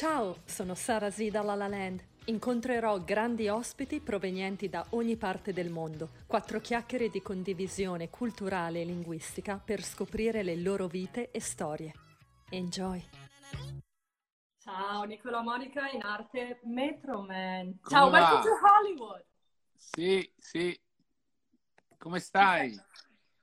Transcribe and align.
Ciao, 0.00 0.38
sono 0.46 0.74
Sara 0.74 1.10
Z 1.10 1.28
da 1.28 1.42
La 1.42 1.54
La 1.54 1.68
Land. 1.68 2.02
Incontrerò 2.24 3.00
grandi 3.00 3.48
ospiti 3.48 4.00
provenienti 4.00 4.70
da 4.70 4.82
ogni 4.92 5.18
parte 5.18 5.52
del 5.52 5.68
mondo. 5.68 6.12
Quattro 6.26 6.58
chiacchiere 6.58 7.10
di 7.10 7.20
condivisione 7.20 8.08
culturale 8.08 8.80
e 8.80 8.86
linguistica 8.86 9.58
per 9.62 9.82
scoprire 9.82 10.42
le 10.42 10.56
loro 10.56 10.86
vite 10.86 11.30
e 11.30 11.38
storie. 11.42 11.92
Enjoy! 12.48 13.06
Ciao, 14.60 15.02
Nicola 15.02 15.42
Monica 15.42 15.90
in 15.90 16.00
arte 16.00 16.60
Metroman. 16.64 17.78
Ciao, 17.86 18.08
Come 18.08 18.20
va? 18.20 18.30
welcome 18.30 18.42
to 18.42 18.66
Hollywood. 18.66 19.24
Sì, 19.76 20.32
sì. 20.38 20.80
Come 21.98 22.20
stai? 22.20 22.70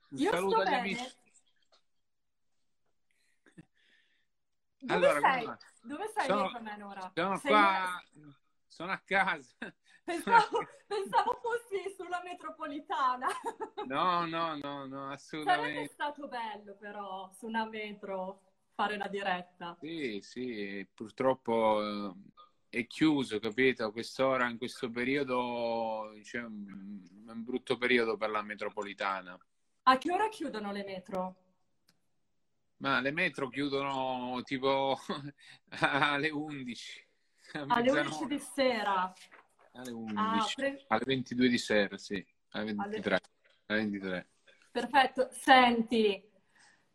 Un 0.08 0.18
Io 0.18 0.30
saluto 0.32 0.56
sto 0.56 0.60
agli 0.62 0.70
bene. 0.70 0.80
amici. 0.80 1.16
Dove 4.80 5.06
Allora, 5.06 5.20
come 5.20 5.40
sei? 5.44 5.66
Dove 5.88 6.06
sei 6.08 6.26
Sono- 6.26 6.42
Metroman 6.44 6.82
ora? 6.82 7.12
Sono 7.14 7.36
Sei- 7.38 7.50
qua, 7.50 8.02
sono 8.66 8.92
a 8.92 8.98
casa. 8.98 9.54
Pensavo, 10.08 10.58
pensavo 10.86 11.38
fossi 11.42 11.94
sulla 11.94 12.22
metropolitana. 12.24 13.26
No, 13.86 14.24
no, 14.26 14.56
no, 14.56 14.86
no, 14.86 14.86
Sarebbe 14.86 15.12
assolutamente. 15.14 15.92
stato 15.92 16.28
bello 16.28 16.74
però 16.76 17.30
su 17.32 17.46
una 17.46 17.66
metro 17.66 18.40
fare 18.74 18.96
la 18.96 19.06
diretta. 19.08 19.76
Sì, 19.80 20.20
sì, 20.22 20.86
purtroppo 20.94 21.82
eh, 21.82 22.14
è 22.70 22.86
chiuso, 22.86 23.38
capito? 23.38 23.84
A 23.84 23.92
quest'ora, 23.92 24.48
in 24.48 24.56
questo 24.56 24.88
periodo, 24.90 26.12
c'è 26.22 26.40
un, 26.42 27.02
un 27.26 27.44
brutto 27.44 27.76
periodo 27.76 28.16
per 28.16 28.30
la 28.30 28.40
metropolitana. 28.40 29.38
A 29.84 29.98
che 29.98 30.10
ora 30.12 30.28
chiudono 30.28 30.72
le 30.72 30.84
metro? 30.84 31.36
Ma 32.78 33.00
le 33.00 33.10
metro 33.10 33.48
chiudono 33.48 34.40
tipo 34.42 34.96
alle 35.80 36.30
11. 36.30 37.06
a 37.54 37.60
Alle 37.60 37.90
11 37.90 37.92
mezzanotte. 37.92 38.26
di 38.34 38.38
sera. 38.38 39.12
Alle 39.72 39.90
11. 39.90 40.16
Ah, 40.20 40.52
pre- 40.54 40.84
Alle 40.88 41.04
22 41.06 41.48
di 41.48 41.58
sera, 41.58 41.98
sì. 41.98 42.26
Alle 42.50 42.64
23. 42.74 43.20
Alle 43.66 43.80
23. 43.80 44.28
perfetto. 44.70 45.28
Senti, 45.32 46.22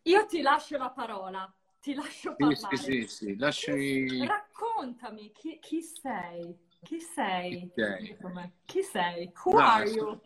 io 0.02 0.26
ti 0.26 0.40
lascio 0.40 0.78
la 0.78 0.90
parola, 0.90 1.52
ti 1.80 1.94
lascio 1.94 2.34
parlare. 2.34 2.76
sì, 2.76 2.76
sì, 2.76 3.06
sì. 3.06 3.36
Lasciami... 3.36 4.26
Raccontami 4.26 5.32
chi, 5.32 5.58
chi 5.60 5.82
sei? 5.82 6.56
Chi 6.82 7.00
sei? 7.00 7.50
Chi 7.50 7.72
sei? 7.74 8.16
Chi 8.64 8.82
sei? 8.82 9.32
Who 9.44 9.52
No, 9.52 9.60
are 9.60 9.90
you? 9.90 10.20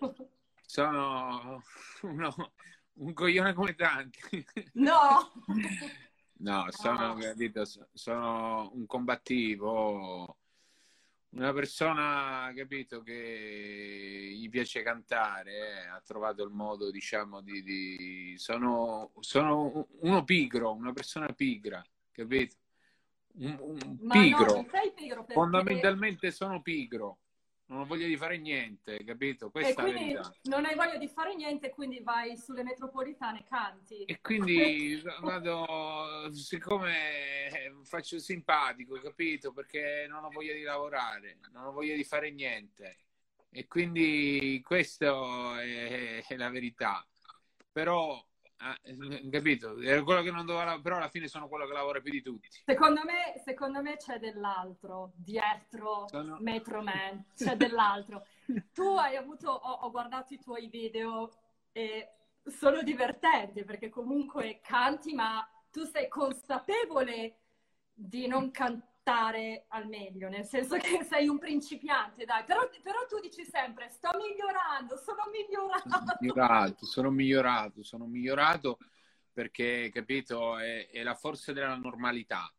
Sono 0.66 1.62
uno- 2.02 2.52
un 2.98 3.12
coglione 3.12 3.52
come 3.52 3.74
tanti. 3.74 4.44
No! 4.74 5.32
No, 6.40 6.66
sono, 6.70 7.16
No. 7.16 7.88
sono 7.94 8.70
un 8.72 8.86
combattivo, 8.86 10.38
una 11.30 11.52
persona, 11.52 12.52
capito, 12.54 13.02
che 13.02 14.30
gli 14.36 14.48
piace 14.48 14.82
cantare, 14.82 15.82
eh, 15.82 15.86
ha 15.88 16.00
trovato 16.00 16.44
il 16.44 16.50
modo, 16.50 16.92
diciamo, 16.92 17.40
di... 17.40 17.60
di- 17.64 18.34
Sono, 18.38 19.10
sono 19.18 19.88
uno 20.02 20.22
pigro, 20.22 20.72
una 20.72 20.92
persona 20.92 21.26
pigra, 21.32 21.84
capito? 22.12 22.54
Un, 23.38 23.56
un 23.60 23.98
Ma 24.02 24.14
no, 24.14 24.20
pigro. 24.20 24.54
non 24.54 24.68
sei 24.70 24.92
pigro 24.92 25.16
perché... 25.24 25.32
Fondamentalmente 25.32 26.30
sono 26.30 26.62
pigro, 26.62 27.18
non 27.68 27.80
ho 27.80 27.84
voglia 27.86 28.06
di 28.06 28.16
fare 28.16 28.38
niente, 28.38 29.04
capito? 29.04 29.46
E 29.46 29.50
Questa 29.50 29.82
è 29.82 29.84
la 29.84 29.90
quindi 29.90 30.12
verità. 30.12 30.34
non 30.44 30.64
hai 30.64 30.74
voglia 30.74 30.96
di 30.96 31.08
fare 31.08 31.34
niente, 31.34 31.70
quindi 31.70 32.00
vai 32.00 32.36
sulle 32.36 32.62
metropolitane 32.62 33.40
e 33.40 33.44
canti. 33.44 34.04
E 34.04 34.20
quindi 34.20 35.00
vado, 35.20 36.32
siccome 36.32 37.82
faccio 37.84 38.18
simpatico, 38.18 38.98
capito? 39.00 39.52
Perché 39.52 40.06
non 40.08 40.24
ho 40.24 40.30
voglia 40.30 40.54
di 40.54 40.62
lavorare, 40.62 41.38
non 41.52 41.64
ho 41.66 41.72
voglia 41.72 41.94
di 41.94 42.04
fare 42.04 42.30
niente. 42.30 42.96
E 43.50 43.66
quindi 43.66 44.60
questa 44.64 45.62
è, 45.62 46.24
è 46.26 46.36
la 46.36 46.50
verità. 46.50 47.06
Però, 47.70 48.27
ah, 48.58 48.78
capito? 49.30 49.80
Era 49.80 50.02
quello 50.02 50.22
che 50.22 50.30
non 50.30 50.46
doveva, 50.46 50.78
però 50.80 50.96
alla 50.96 51.08
fine 51.08 51.28
sono 51.28 51.48
quello 51.48 51.66
che 51.66 51.72
lavora 51.72 52.00
più 52.00 52.12
di 52.12 52.22
tutti. 52.22 52.48
Secondo 52.64 53.02
me, 53.04 53.40
secondo 53.44 53.82
me 53.82 53.96
c'è 53.96 54.18
dell'altro 54.18 55.12
dietro 55.16 56.06
Sono- 56.08 56.38
Metro 56.40 56.82
Man, 56.82 57.24
c'è 57.34 57.56
dell'altro. 57.56 58.24
Tu 58.72 58.82
hai 58.82 59.16
avuto, 59.16 59.50
ho, 59.50 59.72
ho 59.84 59.90
guardato 59.90 60.34
i 60.34 60.38
tuoi 60.38 60.68
video 60.68 61.30
e 61.72 62.08
sono 62.44 62.82
divertenti 62.82 63.64
perché 63.64 63.88
comunque 63.88 64.60
canti, 64.62 65.12
ma 65.12 65.46
tu 65.70 65.84
sei 65.84 66.08
consapevole 66.08 67.36
di 67.92 68.26
non 68.26 68.50
cantare 68.50 68.87
al 69.12 69.86
meglio, 69.88 70.28
nel 70.28 70.44
senso 70.44 70.76
che 70.76 71.02
sei 71.08 71.28
un 71.28 71.38
principiante, 71.38 72.24
dai, 72.24 72.44
però, 72.44 72.68
però 72.82 73.06
tu 73.08 73.20
dici 73.20 73.44
sempre 73.44 73.88
sto 73.88 74.10
migliorando, 74.16 74.96
sono 74.96 75.22
migliorato. 75.32 76.16
migliorato, 76.20 76.86
sono 76.86 77.10
migliorato, 77.10 77.82
sono 77.82 78.06
migliorato 78.06 78.78
perché, 79.32 79.90
capito, 79.92 80.58
è, 80.58 80.88
è 80.88 81.02
la 81.02 81.14
forza 81.14 81.52
della 81.52 81.76
normalità. 81.76 82.52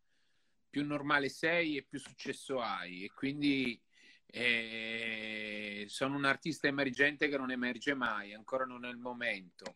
Più 0.69 0.85
normale 0.85 1.27
sei 1.27 1.75
e 1.77 1.83
più 1.83 1.99
successo 1.99 2.61
hai. 2.61 3.03
E 3.03 3.11
quindi 3.11 3.79
eh, 4.27 5.85
sono 5.89 6.15
un 6.15 6.25
artista 6.25 6.67
emergente 6.67 7.27
che 7.27 7.37
non 7.37 7.51
emerge 7.51 7.93
mai, 7.95 8.33
ancora 8.33 8.63
non 8.65 8.85
è 8.85 8.89
il 8.89 8.97
momento. 8.97 9.75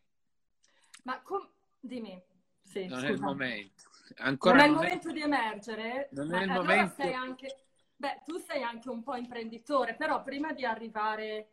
Ma 1.04 1.20
com- 1.22 1.50
dimmi, 1.80 2.22
sì, 2.62 2.86
Non 2.86 3.04
è 3.04 3.10
il 3.10 3.18
scusa. 3.18 3.26
Momento. 4.10 4.24
Non 4.42 4.60
Ancora 4.60 4.60
è 4.60 4.66
il 4.68 4.72
non 4.72 4.84
è- 4.84 4.94
momento 4.94 5.12
di 5.12 5.22
emergere? 5.22 6.12
non 6.12 6.34
è 6.34 6.44
il 6.44 6.50
allora 6.50 6.52
momento. 6.52 7.14
anche... 7.14 7.58
Beh, 7.96 8.22
tu 8.26 8.38
sei 8.38 8.62
anche 8.64 8.90
un 8.90 9.02
po' 9.04 9.16
imprenditore, 9.16 9.96
però 9.96 10.22
prima 10.24 10.52
di 10.54 10.66
arrivare 10.66 11.48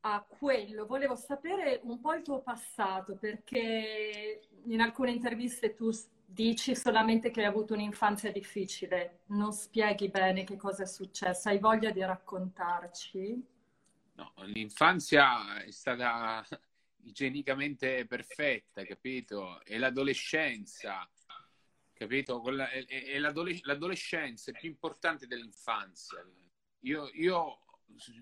a 0.00 0.24
quello, 0.28 0.86
volevo 0.86 1.16
sapere 1.16 1.80
un 1.82 1.98
po' 2.00 2.14
il 2.14 2.22
tuo 2.22 2.40
passato, 2.40 3.16
perché 3.16 4.48
in 4.66 4.80
alcune 4.80 5.10
interviste 5.10 5.74
tu 5.74 5.90
dici 6.24 6.76
solamente 6.76 7.30
che 7.30 7.40
hai 7.40 7.46
avuto 7.46 7.74
un'infanzia 7.74 8.30
difficile, 8.30 9.20
non 9.26 9.52
spieghi 9.52 10.08
bene 10.08 10.44
che 10.44 10.56
cosa 10.56 10.84
è 10.84 10.86
successo, 10.86 11.48
hai 11.48 11.58
voglia 11.58 11.90
di 11.90 12.00
raccontarci? 12.04 13.44
No, 14.14 14.32
l'infanzia 14.46 15.62
è 15.62 15.70
stata 15.70 16.42
igienicamente 17.04 18.06
perfetta, 18.06 18.84
capito? 18.84 19.62
E 19.64 19.78
l'adolescenza, 19.78 21.08
capito? 21.96 22.40
Quella- 22.40 22.68
è- 22.68 22.84
è- 22.84 23.04
è 23.04 23.18
l'adole- 23.18 23.58
l'adolescenza 23.62 24.50
è 24.50 24.58
più 24.58 24.68
importante 24.68 25.26
dell'infanzia. 25.26 26.24
Io, 26.80 27.10
io, 27.14 27.58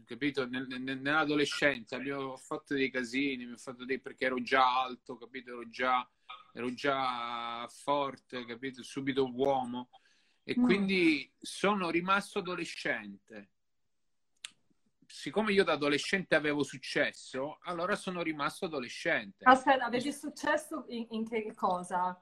capito, 0.04 0.46
nel- 0.46 0.66
nel- 0.68 1.00
nell'adolescenza 1.00 1.98
ho 1.98 2.36
fatto 2.36 2.74
dei 2.74 2.90
casini, 2.90 3.46
mi 3.46 3.52
ho 3.52 3.56
fatto 3.56 3.84
dei 3.84 4.00
perché 4.00 4.26
ero 4.26 4.40
già 4.40 4.82
alto, 4.82 5.16
capito? 5.16 5.50
Ero 5.50 5.68
già, 5.68 6.08
ero 6.52 6.72
già 6.72 7.66
forte, 7.68 8.44
capito? 8.46 8.82
Subito 8.82 9.28
uomo. 9.32 9.90
E 10.44 10.54
Mm. 10.58 10.62
quindi 10.62 11.32
sono 11.38 11.90
rimasto 11.90 12.38
adolescente. 12.38 13.48
Siccome 15.06 15.52
io 15.52 15.64
da 15.64 15.72
adolescente 15.72 16.34
avevo 16.34 16.62
successo, 16.62 17.58
allora 17.62 17.94
sono 17.96 18.22
rimasto 18.22 18.66
adolescente. 18.66 19.44
Aspetta, 19.44 19.84
avevi 19.86 20.12
successo 20.12 20.84
in, 20.88 21.06
in 21.10 21.28
che 21.28 21.52
cosa? 21.54 22.20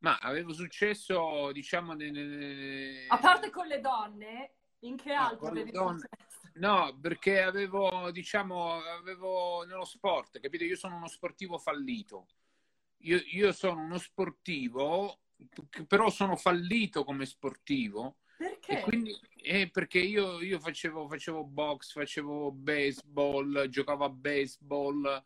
Ma 0.00 0.16
avevo 0.18 0.52
successo, 0.52 1.50
diciamo, 1.52 1.92
ne- 1.92 2.10
ne- 2.10 2.24
ne- 2.24 3.06
A 3.08 3.18
parte 3.18 3.50
con 3.50 3.66
le 3.66 3.80
donne, 3.80 4.52
in 4.80 4.96
che 4.96 5.12
Ah, 5.12 5.28
altro 5.28 5.48
avevi 5.48 5.72
successo? 5.72 6.06
No, 6.54 6.96
perché 7.00 7.42
avevo, 7.42 8.10
diciamo, 8.12 8.74
avevo 8.74 9.64
nello 9.64 9.84
sport, 9.84 10.38
capito? 10.40 10.64
Io 10.64 10.76
sono 10.76 10.96
uno 10.96 11.08
sportivo 11.08 11.58
fallito. 11.58 12.28
Io, 13.02 13.20
io 13.32 13.52
sono 13.52 13.80
uno 13.80 13.98
sportivo, 13.98 15.20
però 15.86 16.10
sono 16.10 16.36
fallito 16.36 17.02
come 17.04 17.26
sportivo. 17.26 18.18
Perché? 18.36 18.78
E 18.78 18.80
quindi, 18.80 19.18
eh, 19.42 19.68
perché 19.70 19.98
io, 19.98 20.40
io 20.40 20.60
facevo, 20.60 21.08
facevo 21.08 21.44
box, 21.44 21.92
facevo 21.92 22.52
baseball, 22.52 23.66
giocavo 23.68 24.04
a 24.04 24.10
baseball, 24.10 25.24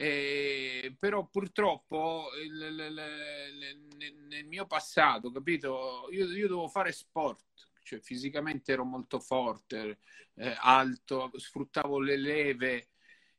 eh, 0.00 0.94
però 0.98 1.26
purtroppo 1.26 2.28
il- 2.40 2.52
il- 2.52 3.96
il- 3.98 4.14
nel, 4.28 4.44
mio 4.46 4.66
passato, 4.66 5.30
capito, 5.32 6.06
io, 6.10 6.26
io 6.30 6.46
dovevo 6.48 6.68
fare 6.68 6.92
sport, 6.92 7.44
cioè 7.82 7.98
fisicamente 8.00 8.72
ero 8.72 8.84
molto 8.84 9.18
forte, 9.18 9.98
eh, 10.36 10.54
alto, 10.60 11.30
sfruttavo 11.34 11.98
le 12.00 12.16
leve 12.16 12.90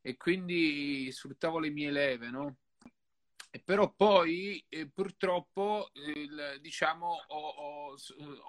e 0.02 0.18
quindi 0.18 1.10
sfruttavo 1.12 1.60
le 1.60 1.70
mie 1.70 1.92
leve, 1.92 2.30
no? 2.30 2.58
E 3.52 3.60
però 3.62 3.92
poi 3.94 4.64
eh, 4.70 4.88
purtroppo 4.90 5.90
diciamo 6.60 7.08
ho, 7.28 7.38
ho- 7.38 7.96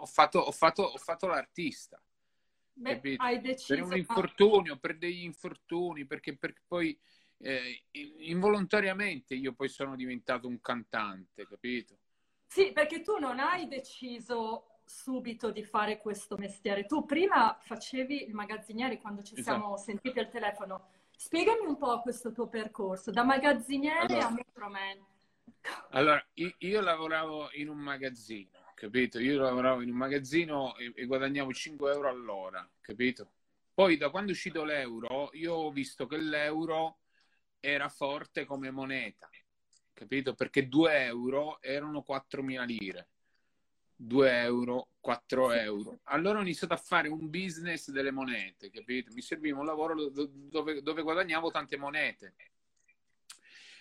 ho 0.00 0.06
fatto, 0.06 0.38
ho 0.40 0.52
fatto- 0.52 0.82
ho 0.82 0.98
fatto 0.98 1.26
l'artista 1.26 2.02
Beh, 2.74 2.98
per 3.66 3.82
un 3.82 3.96
infortunio, 3.96 4.78
per 4.78 4.98
degli 4.98 5.22
infortuni, 5.22 6.06
perché, 6.06 6.36
perché 6.36 6.62
poi 6.66 6.98
eh, 7.42 7.84
involontariamente 8.20 9.34
io 9.34 9.52
poi 9.52 9.68
sono 9.68 9.96
diventato 9.96 10.46
un 10.46 10.60
cantante, 10.60 11.46
capito? 11.46 11.96
Sì, 12.46 12.72
perché 12.72 13.00
tu 13.00 13.18
non 13.18 13.38
hai 13.38 13.68
deciso 13.68 14.80
subito 14.84 15.50
di 15.50 15.64
fare 15.64 15.98
questo 15.98 16.36
mestiere. 16.36 16.84
Tu 16.84 17.04
prima 17.04 17.56
facevi 17.60 18.26
il 18.26 18.34
magazziniere 18.34 18.98
quando 18.98 19.22
ci 19.22 19.40
siamo 19.40 19.74
esatto. 19.74 19.90
sentiti 19.90 20.18
al 20.18 20.28
telefono. 20.28 20.88
Spiegami 21.16 21.66
un 21.66 21.76
po' 21.76 22.00
questo 22.00 22.32
tuo 22.32 22.48
percorso, 22.48 23.10
da 23.10 23.22
magazziniere 23.22 24.06
allora, 24.06 24.26
a 24.26 24.30
Metroman. 24.30 25.04
Allora, 25.90 26.26
io, 26.34 26.54
io, 26.58 26.80
lavoravo 26.80 27.50
in 27.52 27.68
un 27.68 27.78
magazzino, 27.78 28.58
capito? 28.74 29.18
Io 29.18 29.40
lavoravo 29.40 29.82
in 29.82 29.90
un 29.90 29.96
magazzino 29.96 30.76
e, 30.76 30.92
e 30.94 31.04
guadagnavo 31.04 31.52
5 31.52 31.92
euro 31.92 32.08
all'ora, 32.08 32.68
capito? 32.80 33.30
Poi 33.72 33.96
da 33.96 34.10
quando 34.10 34.30
è 34.30 34.34
uscito 34.34 34.64
l'euro, 34.64 35.30
io 35.34 35.54
ho 35.54 35.70
visto 35.70 36.06
che 36.06 36.16
l'euro 36.16 36.96
era 37.60 37.88
forte 37.88 38.44
come 38.44 38.70
moneta, 38.70 39.28
capito? 39.92 40.34
Perché 40.34 40.68
2 40.68 41.04
euro 41.04 41.60
erano 41.60 42.02
4.000 42.02 42.64
lire. 42.64 43.08
2 43.94 44.40
euro, 44.40 44.88
4 44.98 45.52
euro. 45.52 46.00
Allora 46.04 46.38
ho 46.38 46.42
iniziato 46.42 46.72
a 46.72 46.78
fare 46.78 47.08
un 47.08 47.28
business 47.28 47.90
delle 47.90 48.10
monete, 48.10 48.70
capito? 48.70 49.12
Mi 49.12 49.20
serviva 49.20 49.58
un 49.58 49.66
lavoro 49.66 50.08
dove, 50.08 50.80
dove 50.80 51.02
guadagnavo 51.02 51.50
tante 51.50 51.76
monete. 51.76 52.34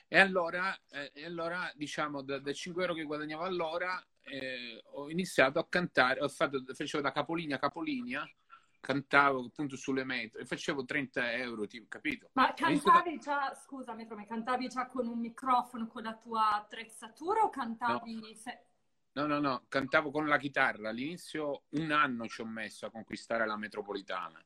E 0.09 0.19
allora, 0.19 0.77
eh, 0.89 1.23
allora 1.23 1.71
diciamo, 1.73 2.21
da, 2.21 2.37
da, 2.39 2.51
5 2.51 2.81
euro 2.81 2.95
che 2.95 3.03
guadagnavo 3.03 3.43
all'ora, 3.43 4.05
eh, 4.23 4.81
ho 4.93 5.09
iniziato 5.09 5.57
a 5.57 5.67
cantare, 5.69 6.19
ho 6.19 6.27
fatto, 6.27 6.61
facevo 6.73 7.01
da 7.01 7.13
capolinea 7.13 7.55
a 7.55 7.59
capolinea, 7.59 8.29
cantavo 8.79 9.45
appunto 9.45 9.75
sulle 9.75 10.03
metro 10.03 10.39
e 10.39 10.45
facevo 10.45 10.85
30 10.85 11.33
euro, 11.33 11.67
tipo, 11.67 11.87
capito? 11.87 12.29
Ma 12.33 12.53
cantavi 12.53 13.19
già, 13.19 13.53
scusami, 13.53 14.05
ma 14.05 14.25
cantavi 14.25 14.67
già 14.67 14.87
con 14.87 15.07
un 15.07 15.19
microfono, 15.19 15.87
con 15.87 16.03
la 16.03 16.15
tua 16.15 16.55
attrezzatura 16.55 17.43
o 17.43 17.49
cantavi... 17.49 18.15
No. 18.15 18.35
Se... 18.35 18.63
No, 19.13 19.25
no, 19.25 19.39
no, 19.39 19.65
cantavo 19.67 20.11
con 20.11 20.27
la 20.27 20.37
chitarra. 20.37 20.89
All'inizio 20.89 21.63
un 21.69 21.91
anno 21.91 22.27
ci 22.27 22.41
ho 22.41 22.45
messo 22.45 22.85
a 22.85 22.91
conquistare 22.91 23.45
la 23.45 23.57
metropolitana. 23.57 24.43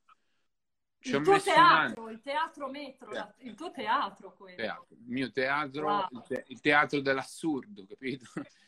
Ci 1.03 1.17
il 1.17 1.21
tuo 1.21 1.37
teatro, 1.37 2.09
il 2.09 2.21
teatro 2.21 2.69
metro, 2.69 3.11
teatro. 3.11 3.35
il 3.39 3.55
tuo 3.55 3.71
teatro 3.71 4.33
quello. 4.37 4.55
Teatro. 4.55 4.87
Il 4.89 5.11
mio 5.11 5.31
teatro, 5.31 5.85
wow. 5.85 6.07
il, 6.11 6.23
te- 6.25 6.45
il, 6.47 6.61
teatro 6.61 7.01
dell'assurdo, 7.01 7.85
capito? 7.85 8.25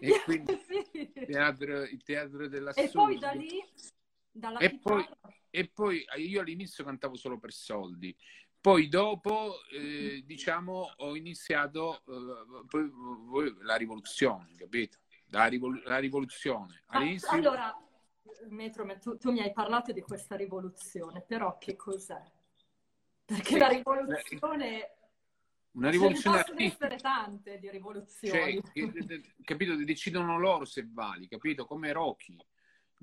E 0.00 0.22
quindi, 0.24 0.56
sì. 0.68 1.12
teatro, 1.26 1.82
il 1.82 2.00
teatro 2.04 2.46
dell'assurdo. 2.46 2.88
E 2.88 2.92
poi 2.92 3.18
da 3.18 3.32
lì, 3.32 3.60
dalla 4.34 4.58
e 4.58 4.78
poi, 4.78 5.06
e 5.48 5.68
poi 5.68 6.04
io 6.16 6.40
all'inizio 6.40 6.84
cantavo 6.84 7.16
solo 7.16 7.38
per 7.38 7.52
soldi. 7.52 8.14
Poi 8.60 8.88
dopo, 8.88 9.56
eh, 9.70 10.22
diciamo, 10.24 10.90
ho 10.96 11.14
iniziato 11.16 12.02
eh, 12.06 12.64
poi, 12.66 12.90
poi, 13.30 13.56
la 13.60 13.76
rivoluzione, 13.76 14.54
capito? 14.56 14.98
La, 15.26 15.46
rivol- 15.46 15.82
la 15.84 15.98
rivoluzione. 15.98 16.82
All'inizio... 16.86 17.30
Allora, 17.30 17.76
Metro, 18.48 18.86
tu, 18.98 19.18
tu, 19.18 19.30
mi 19.30 19.40
hai 19.40 19.52
parlato 19.52 19.92
di 19.92 20.00
questa 20.00 20.34
rivoluzione, 20.34 21.20
però 21.20 21.58
che 21.58 21.76
cos'è? 21.76 22.22
Perché 23.24 23.58
la 23.58 23.68
rivoluzione... 23.68 24.94
Una 25.72 25.90
rivoluzione 25.90 26.44
Ce 26.44 26.54
ne 26.54 26.64
essere 26.64 26.96
tante 26.96 27.58
di 27.58 27.68
rivoluzioni. 27.68 28.62
Cioè, 28.72 29.20
capito? 29.42 29.74
Decidono 29.76 30.38
loro 30.38 30.64
se 30.64 30.88
vali, 30.88 31.26
capito? 31.28 31.66
Come 31.66 31.92
Rocky, 31.92 32.36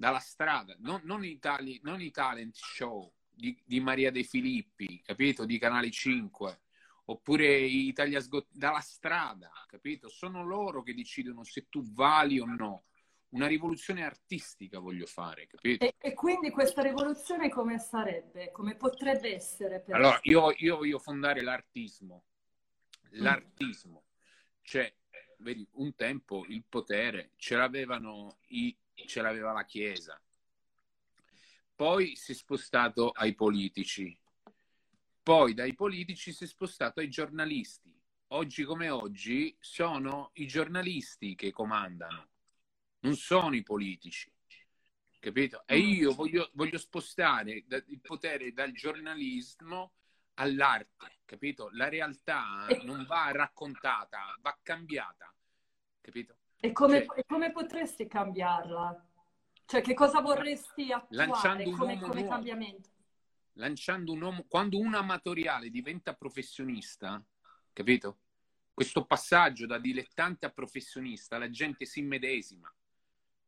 dalla 0.02 0.18
strada. 0.18 0.76
Non, 0.80 1.02
non, 1.04 1.24
i, 1.24 1.38
tali, 1.38 1.80
non 1.84 2.02
i 2.02 2.10
talent 2.10 2.56
show 2.56 3.14
di, 3.30 3.56
di, 3.64 3.80
Maria 3.80 4.10
De 4.10 4.24
Filippi, 4.24 5.00
capito? 5.04 5.46
Di 5.46 5.60
Canale 5.60 5.92
5 5.92 6.62
oppure 7.06 7.46
Italia 7.60 8.20
Sgot- 8.20 8.50
dalla 8.52 8.80
strada, 8.80 9.52
capito? 9.68 10.10
Sono 10.10 10.44
loro 10.44 10.82
che 10.82 10.96
decidono 10.96 11.44
se 11.44 11.68
tu 11.70 11.84
vali 11.84 12.40
o 12.40 12.46
no. 12.46 12.86
Una 13.30 13.46
rivoluzione 13.46 14.04
artistica 14.04 14.80
voglio 14.80 15.06
fare, 15.06 15.46
capito? 15.46 15.86
E, 15.86 15.94
e 16.00 16.14
quindi 16.16 16.50
questa 16.50 16.82
rivoluzione 16.82 17.50
come 17.50 17.78
sarebbe? 17.78 18.52
Come 18.52 18.76
potrebbe 18.76 19.36
essere? 19.36 19.86
Allora, 19.90 20.20
io, 20.24 20.52
io, 20.58 20.78
voglio 20.78 20.98
fondare 20.98 21.42
l'artismo. 21.42 22.24
L'artismo. 23.12 24.06
Cioè, 24.64 24.92
vedi, 25.38 25.66
un 25.74 25.94
tempo 25.94 26.44
il 26.48 26.64
potere 26.68 27.32
ce 27.36 27.56
l'avevano 27.56 28.40
i, 28.48 28.76
ce 29.06 29.22
l'aveva 29.22 29.52
la 29.52 29.66
Chiesa. 29.66 30.20
Poi 31.76 32.16
si 32.16 32.32
è 32.32 32.36
spostato 32.36 33.10
ai 33.10 33.34
politici 33.34 34.18
poi 35.24 35.54
dai 35.54 35.76
politici 35.76 36.34
si 36.34 36.46
è 36.46 36.48
spostato 36.48 37.00
ai 37.00 37.10
giornalisti. 37.10 37.96
Oggi 38.30 38.64
come 38.64 38.90
oggi 38.90 39.56
sono 39.60 40.32
i 40.36 40.48
giornalisti 40.48 41.36
che 41.36 41.52
comandano, 41.52 42.30
non 43.02 43.16
sono 43.16 43.56
i 43.56 43.62
politici. 43.62 44.32
Capito? 45.20 45.64
E 45.68 45.78
mm. 45.78 45.88
io 45.90 46.14
voglio, 46.14 46.50
voglio 46.54 46.80
spostare 46.80 47.64
il 47.68 48.02
potere 48.02 48.52
dal 48.52 48.72
giornalismo 48.72 49.94
all'arte, 50.36 51.20
capito? 51.26 51.70
La 51.74 51.88
realtà 51.88 52.66
non 52.84 53.06
va 53.06 53.30
raccontata, 53.32 54.36
va 54.42 54.58
cambiata, 54.64 55.32
capito? 56.02 56.38
E 56.62 56.72
come, 56.72 57.06
cioè, 57.06 57.26
come 57.26 57.52
potresti 57.52 58.08
cambiarla? 58.08 59.06
Cioè, 59.66 59.82
che 59.82 59.94
cosa 59.94 60.22
vorresti 60.22 60.92
attuare 60.92 61.72
come, 61.72 62.00
come 62.00 62.28
cambiamento? 62.28 62.90
lanciando 63.54 64.14
un 64.14 64.22
uomo, 64.22 64.46
quando 64.48 64.78
un 64.78 64.94
amatoriale 64.94 65.70
diventa 65.70 66.14
professionista, 66.14 67.22
capito? 67.74 68.20
Questo 68.74 69.06
passaggio 69.06 69.66
da 69.66 69.78
dilettante 69.78 70.46
a 70.46 70.52
professionista, 70.52 71.38
la 71.38 71.50
gente 71.50 71.86
si 71.86 72.00
immedesima, 72.00 72.74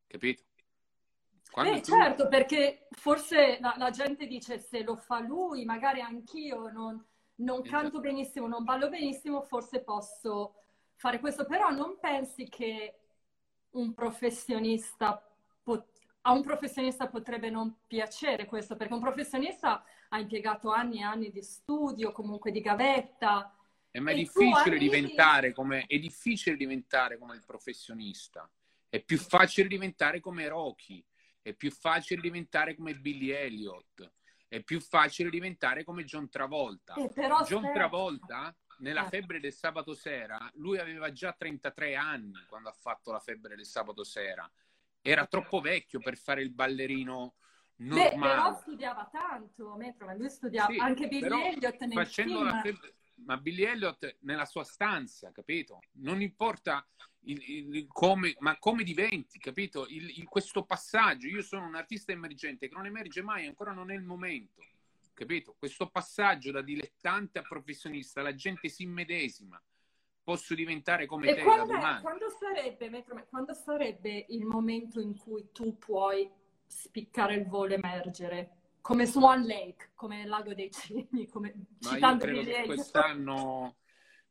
capito? 0.07 0.43
Quando 1.49 1.73
Beh, 1.73 1.81
tu... 1.81 1.91
certo, 1.91 2.27
perché 2.27 2.87
forse 2.91 3.59
la, 3.59 3.75
la, 3.77 3.91
gente 3.91 4.25
dice 4.25 4.59
se 4.59 4.83
lo 4.83 4.95
fa 4.95 5.19
lui, 5.19 5.65
magari 5.65 6.01
anch'io 6.01 6.69
non, 6.71 7.03
non 7.35 7.61
esatto. 7.61 7.69
canto 7.69 7.99
benissimo, 7.99 8.47
non 8.47 8.63
ballo 8.63 8.89
benissimo, 8.89 9.43
forse 9.43 9.81
posso 9.81 10.55
fare 10.95 11.19
questo, 11.19 11.45
però 11.45 11.69
non 11.69 11.99
pensi 11.99 12.49
che 12.49 13.02
un 13.73 13.93
professionista 13.93 15.21
pot- 15.61 15.91
a 16.25 16.31
un 16.31 16.41
professionista 16.41 17.07
potrebbe 17.07 17.49
non 17.49 17.79
piacere 17.85 18.45
questo, 18.45 18.75
perché 18.75 18.93
un 18.93 19.01
professionista 19.01 19.83
ha 20.09 20.19
impiegato 20.19 20.71
anni 20.71 20.99
e 20.99 21.03
anni 21.03 21.31
di 21.31 21.41
studio, 21.41 22.11
comunque 22.11 22.51
di 22.51 22.61
gavetta. 22.61 23.53
Eh, 23.91 23.99
ma 23.99 24.11
è 24.11 24.15
difficile, 24.15 24.77
diventare 24.77 25.53
come, 25.53 25.85
è 25.85 25.99
difficile 25.99 26.55
diventare 26.55 27.17
come 27.17 27.35
il 27.35 27.43
professionista. 27.45 28.49
È 28.87 29.01
più 29.01 29.17
facile 29.17 29.67
diventare 29.67 30.19
come 30.19 30.47
Rocky, 30.47 31.03
è 31.41 31.53
più 31.53 31.71
facile 31.71 32.21
diventare 32.21 32.75
come 32.75 32.95
Billy 32.95 33.29
Elliot, 33.29 34.13
è 34.47 34.61
più 34.61 34.79
facile 34.79 35.29
diventare 35.29 35.83
come 35.83 36.05
John 36.05 36.29
Travolta. 36.29 36.93
Eh, 36.93 37.11
John 37.45 37.69
Travolta, 37.73 38.55
nella 38.83 39.05
eh. 39.05 39.09
febbre 39.09 39.39
del 39.39 39.53
sabato 39.53 39.93
sera, 39.95 40.51
lui 40.55 40.77
aveva 40.77 41.11
già 41.11 41.33
33 41.33 41.95
anni 41.95 42.43
quando 42.47 42.69
ha 42.69 42.75
fatto 42.77 43.11
la 43.11 43.19
febbre 43.19 43.55
del 43.55 43.65
sabato 43.65 44.03
sera 44.03 44.49
era 45.01 45.25
troppo 45.25 45.59
vecchio 45.59 45.99
per 45.99 46.17
fare 46.17 46.41
il 46.41 46.51
ballerino 46.51 47.35
normale. 47.77 48.09
Beh, 48.09 48.19
però 48.19 48.53
studiava 48.59 49.09
tanto, 49.11 49.75
Metro, 49.75 50.05
ma 50.05 50.13
lui 50.13 50.29
studiava 50.29 50.71
sì, 50.71 50.79
anche 50.79 51.07
Billy 51.07 51.27
Elliot 51.27 51.79
nel 51.81 51.93
facendo 51.93 52.35
film. 52.35 52.45
La 52.45 52.61
febbre, 52.61 52.95
ma 53.15 53.37
Billy 53.37 53.63
Elliot 53.63 54.17
nella 54.21 54.45
sua 54.45 54.63
stanza, 54.63 55.31
capito? 55.31 55.81
Non 55.93 56.21
importa 56.21 56.85
il, 57.25 57.41
il, 57.75 57.87
come, 57.87 58.35
ma 58.39 58.57
come 58.59 58.83
diventi, 58.83 59.39
capito? 59.39 59.87
Il, 59.87 60.23
questo 60.25 60.63
passaggio, 60.63 61.27
io 61.27 61.41
sono 61.41 61.65
un 61.65 61.75
artista 61.75 62.13
emergente 62.13 62.69
che 62.69 62.75
non 62.75 62.85
emerge 62.85 63.21
mai, 63.21 63.45
ancora 63.45 63.73
non 63.73 63.91
è 63.91 63.95
il 63.95 64.03
momento, 64.03 64.63
capito? 65.13 65.55
Questo 65.57 65.89
passaggio 65.89 66.51
da 66.51 66.61
dilettante 66.61 67.39
a 67.39 67.43
professionista, 67.43 68.21
la 68.21 68.35
gente 68.35 68.67
si 68.69 68.83
immedesima. 68.83 69.61
Posso 70.23 70.55
diventare 70.55 71.05
come 71.05 71.31
e 71.31 71.35
te 71.35 71.41
quando, 71.41 71.77
quando, 72.01 72.29
sarebbe, 72.29 73.03
quando 73.29 73.53
sarebbe 73.53 74.25
il 74.29 74.45
momento 74.45 75.01
in 75.01 75.17
cui 75.17 75.51
tu 75.51 75.77
puoi 75.77 76.29
spiccare 76.65 77.35
il 77.35 77.45
volo, 77.45 77.73
emergere? 77.73 78.57
Come 78.81 79.05
Swan 79.05 79.45
Lake, 79.45 79.91
come 79.95 80.17
nel 80.17 80.29
lago 80.29 80.53
dei 80.53 80.71
cigni, 80.71 81.27
come 81.27 81.53
Ma 81.79 81.97
io 81.97 82.17
credo 82.17 82.43
che 82.43 82.63
quest'anno, 82.65 83.77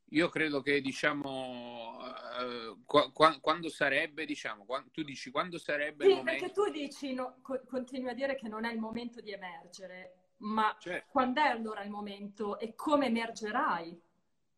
io 0.09 0.29
credo 0.29 0.61
che 0.61 0.81
diciamo, 0.81 1.97
uh, 1.97 2.83
qu- 2.85 3.11
qu- 3.11 3.39
quando 3.39 3.69
sarebbe, 3.69 4.25
diciamo, 4.25 4.65
quando, 4.65 4.89
tu 4.91 5.03
dici 5.03 5.31
quando 5.31 5.57
sarebbe 5.57 6.05
sì, 6.05 6.11
il 6.11 6.17
momento... 6.17 6.39
perché 6.39 6.53
tu 6.53 6.71
dici, 6.71 7.13
no, 7.13 7.37
co- 7.41 7.63
continui 7.67 8.09
a 8.09 8.13
dire 8.13 8.35
che 8.35 8.47
non 8.47 8.65
è 8.65 8.71
il 8.71 8.79
momento 8.79 9.21
di 9.21 9.31
emergere, 9.31 10.22
ma 10.43 10.75
certo. 10.79 11.07
quando 11.09 11.41
è 11.41 11.47
allora 11.47 11.83
il 11.83 11.89
momento 11.89 12.59
e 12.59 12.75
come 12.75 13.07
emergerai? 13.07 13.99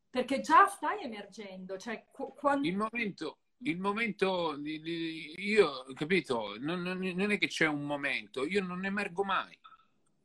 Perché 0.09 0.39
già 0.39 0.67
stai 0.67 1.03
emergendo. 1.03 1.77
Cioè, 1.77 2.05
quando... 2.11 2.67
Il 2.67 2.77
momento, 2.77 3.39
il 3.59 3.79
momento, 3.79 4.57
io 4.63 5.83
capito, 5.93 6.55
non, 6.59 6.81
non, 6.81 6.99
non, 6.99 7.31
è 7.31 7.37
che 7.37 7.47
c'è 7.47 7.67
un 7.67 7.85
momento, 7.85 8.45
io 8.45 8.63
non 8.63 8.85
emergo 8.85 9.23
mai. 9.23 9.57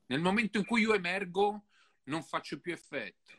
Nel 0.06 0.20
momento 0.20 0.58
in 0.58 0.64
cui 0.64 0.82
io 0.82 0.94
emergo, 0.94 1.64
non 2.04 2.22
faccio 2.22 2.60
più 2.60 2.72
effetto. 2.72 3.32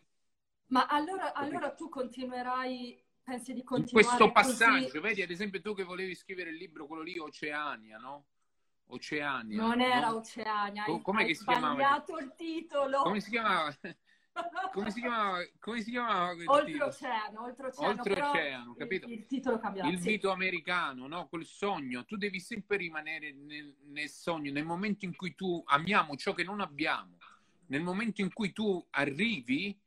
Ma 0.68 0.88
allora, 0.88 1.34
allora 1.34 1.74
tu 1.74 1.90
continuerai 1.90 3.02
pensi 3.24 3.54
di 3.54 3.60
In 3.60 3.66
continuare 3.66 4.08
questo 4.08 4.32
passaggio, 4.32 4.86
così? 4.86 5.00
vedi 5.00 5.22
ad 5.22 5.32
esempio 5.32 5.62
tu 5.62 5.74
che 5.74 5.84
volevi 5.84 6.16
scrivere 6.16 6.50
il 6.50 6.58
libro, 6.58 6.86
quello 6.86 7.04
lì, 7.04 7.18
Oceania, 7.18 7.98
no? 7.98 8.26
Oceania. 8.92 9.62
Non 9.62 9.82
era 9.82 10.10
no? 10.10 10.18
Oceania, 10.18 10.84
Co- 10.84 11.02
com'è 11.02 11.22
hai 11.22 11.28
che 11.28 11.36
si 11.36 11.46
chiamava? 11.46 11.74
sbagliato 11.74 12.18
il 12.18 12.34
titolo. 12.36 13.02
Come 13.04 13.20
si 13.20 13.30
chiamava? 13.30 13.76
Come 14.72 14.92
si 14.92 15.02
chiamava? 15.02 15.40
Come 15.60 15.82
si 15.82 15.92
chiamava? 15.92 16.32
Oltreoceano, 16.46 17.44
oltreoceano, 17.44 17.90
Oltreoceano, 17.90 18.76
capito? 18.76 19.08
Il, 19.08 19.14
il 19.14 19.26
titolo 19.26 19.60
cambierà. 19.60 19.90
Il 19.90 20.00
sì. 20.00 20.08
mito 20.08 20.32
americano, 20.32 21.08
no? 21.08 21.28
Quel 21.28 21.46
sogno. 21.46 22.06
Tu 22.06 22.16
devi 22.16 22.40
sempre 22.40 22.78
rimanere 22.78 23.34
nel, 23.34 23.76
nel 23.88 24.10
sogno, 24.10 24.52
nel 24.52 24.66
momento 24.66 25.06
in 25.06 25.16
cui 25.16 25.36
tu 25.36 25.62
amiamo 25.66 26.16
ciò 26.16 26.34
che 26.34 26.44
non 26.44 26.62
abbiamo. 26.62 27.18
Nel 27.68 27.82
momento 27.82 28.22
in 28.22 28.32
cui 28.34 28.52
tu 28.52 28.86
arrivi, 28.92 29.78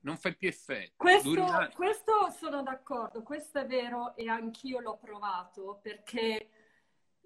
non 0.00 0.16
fai 0.16 0.36
più 0.36 0.48
effetto. 0.48 0.94
Questo, 0.96 1.70
questo 1.74 2.30
sono 2.30 2.62
d'accordo, 2.62 3.22
questo 3.22 3.60
è 3.60 3.66
vero 3.66 4.14
e 4.16 4.28
anch'io 4.28 4.80
l'ho 4.80 4.96
provato 4.96 5.80
perché 5.82 6.48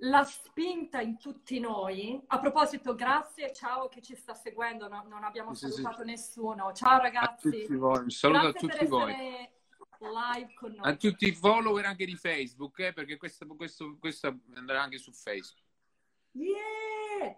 la 0.03 0.23
spinta 0.25 1.01
in 1.01 1.19
tutti 1.19 1.59
noi, 1.59 2.21
a 2.29 2.39
proposito, 2.39 2.95
grazie, 2.95 3.53
ciao 3.53 3.89
che 3.89 4.01
ci 4.01 4.15
sta 4.15 4.35
seguendo, 4.35 4.89
no- 4.89 5.05
non 5.09 5.25
abbiamo 5.25 5.55
Sì, 5.55 5.67
sì, 5.67 5.73
sì. 5.73 5.81
salutato 5.83 6.05
nessuno, 6.05 6.73
ciao 6.73 6.99
A 6.99 7.03
ragazzi, 7.03 7.51
tutti 7.51 7.75
voi. 7.75 7.99
Un 8.03 8.11
saluto 8.11 8.39
a 8.39 8.51
grazie 8.51 8.61
tutti 8.61 8.79
per 8.79 8.87
voi. 8.89 9.15
live 10.01 10.55
con 10.55 10.75
A 10.79 10.89
noi. 10.89 10.99
tutti 10.99 11.27
i 11.27 11.33
follower 11.33 11.85
anche 11.85 12.05
di 12.07 12.15
Facebook, 12.15 12.79
eh, 12.79 12.93
perché 12.93 13.17
questo, 13.17 13.45
questo, 13.57 13.97
questo 13.99 14.39
andrà 14.55 14.83
anche 14.83 14.99
su 14.99 15.11
Facebook. 15.13 15.67
Yeah! 16.33 17.37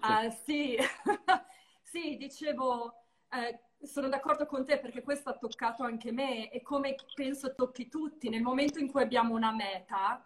Ah, 0.00 0.30
sì. 0.30 0.76
sì, 1.82 2.16
dicevo, 2.16 2.94
eh, 3.30 3.60
sono 3.86 4.08
d'accordo 4.08 4.46
con 4.46 4.64
te 4.64 4.78
perché 4.78 5.02
questo 5.02 5.28
ha 5.30 5.36
toccato 5.36 5.82
anche 5.82 6.12
me 6.12 6.50
e 6.50 6.62
come 6.62 6.94
penso 7.14 7.54
tocchi 7.54 7.88
tutti, 7.88 8.30
nel 8.30 8.42
momento 8.42 8.78
in 8.78 8.90
cui 8.90 9.02
abbiamo 9.02 9.34
una 9.34 9.52
meta 9.52 10.24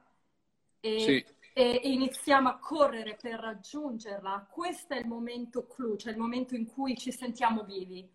e, 0.79 1.01
Sì. 1.01 1.27
E 1.57 1.81
iniziamo 1.85 2.49
a 2.49 2.59
correre 2.59 3.15
per 3.15 3.39
raggiungerla, 3.39 4.49
questo 4.51 4.95
è 4.95 4.99
il 4.99 5.07
momento 5.07 5.67
clou, 5.69 5.95
cioè 5.97 6.13
il 6.13 6.19
momento 6.19 6.57
in 6.57 6.67
cui 6.67 6.97
ci 6.97 7.13
sentiamo 7.13 7.63
vivi. 7.63 8.07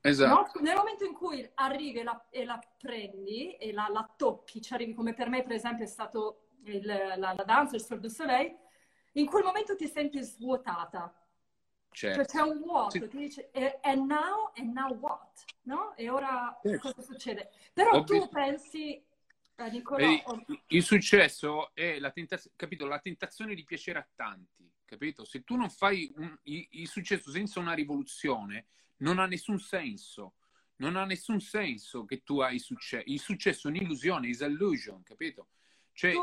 Esatto. 0.00 0.58
No? 0.58 0.64
Nel 0.64 0.76
momento 0.76 1.04
in 1.04 1.12
cui 1.12 1.46
arrivi 1.56 1.98
e 1.98 2.02
la, 2.02 2.26
e 2.30 2.44
la 2.46 2.58
prendi 2.78 3.52
e 3.56 3.72
la, 3.72 3.88
la 3.92 4.10
tocchi, 4.16 4.62
ci 4.62 4.72
arrivi 4.72 4.94
come 4.94 5.12
per 5.12 5.28
me 5.28 5.42
per 5.42 5.52
esempio 5.52 5.84
è 5.84 5.88
stato 5.88 6.48
il- 6.64 6.86
la, 6.86 7.34
la 7.34 7.44
danza, 7.44 7.76
il 7.76 7.82
Sol 7.82 8.00
du 8.00 8.08
Soleil, 8.08 8.56
in 9.12 9.26
quel 9.26 9.44
momento 9.44 9.76
ti 9.76 9.86
senti 9.86 10.22
svuotata. 10.22 11.12
Cioè 11.90 12.14
Certo. 12.14 12.32
c'è 12.36 12.42
un 12.42 12.58
vuoto, 12.60 12.90
Sì. 12.90 13.08
ti 13.08 13.16
dice, 13.18 13.50
e 13.50 13.78
and 13.82 14.06
now, 14.08 14.50
and 14.56 14.72
now 14.72 14.94
what? 14.98 15.44
No? 15.62 15.94
E 15.96 16.08
ora 16.08 16.58
Certo. 16.62 16.92
cosa 16.94 17.02
succede? 17.02 17.50
Però 17.74 17.90
Ho 17.90 18.04
tu 18.04 18.14
visto- 18.14 18.28
pensi, 18.28 19.04
eh, 19.58 19.70
Nicolò, 19.70 20.22
oh, 20.26 20.44
il 20.68 20.82
successo 20.84 21.74
è 21.74 21.98
la, 21.98 22.12
tentaz- 22.12 22.52
capito? 22.54 22.86
la 22.86 23.00
tentazione 23.00 23.54
di 23.56 23.64
piacere 23.64 23.98
a 23.98 24.08
tanti, 24.14 24.70
capito? 24.84 25.24
Se 25.24 25.42
tu 25.42 25.56
non 25.56 25.68
fai 25.68 26.12
un- 26.16 26.38
il, 26.44 26.66
il 26.70 26.88
successo 26.88 27.30
senza 27.32 27.58
una 27.58 27.72
rivoluzione, 27.72 28.66
non 28.98 29.18
ha 29.18 29.26
nessun 29.26 29.58
senso. 29.58 30.34
Non 30.76 30.94
ha 30.94 31.04
nessun 31.04 31.40
senso 31.40 32.04
che 32.04 32.22
tu 32.22 32.38
hai 32.38 32.60
successo. 32.60 33.02
Il 33.06 33.18
successo 33.18 33.66
è 33.66 33.70
un'illusione, 33.70 34.28
is 34.28 34.40
illusion, 34.40 35.02
capito? 35.02 35.48
Cioè, 35.92 36.14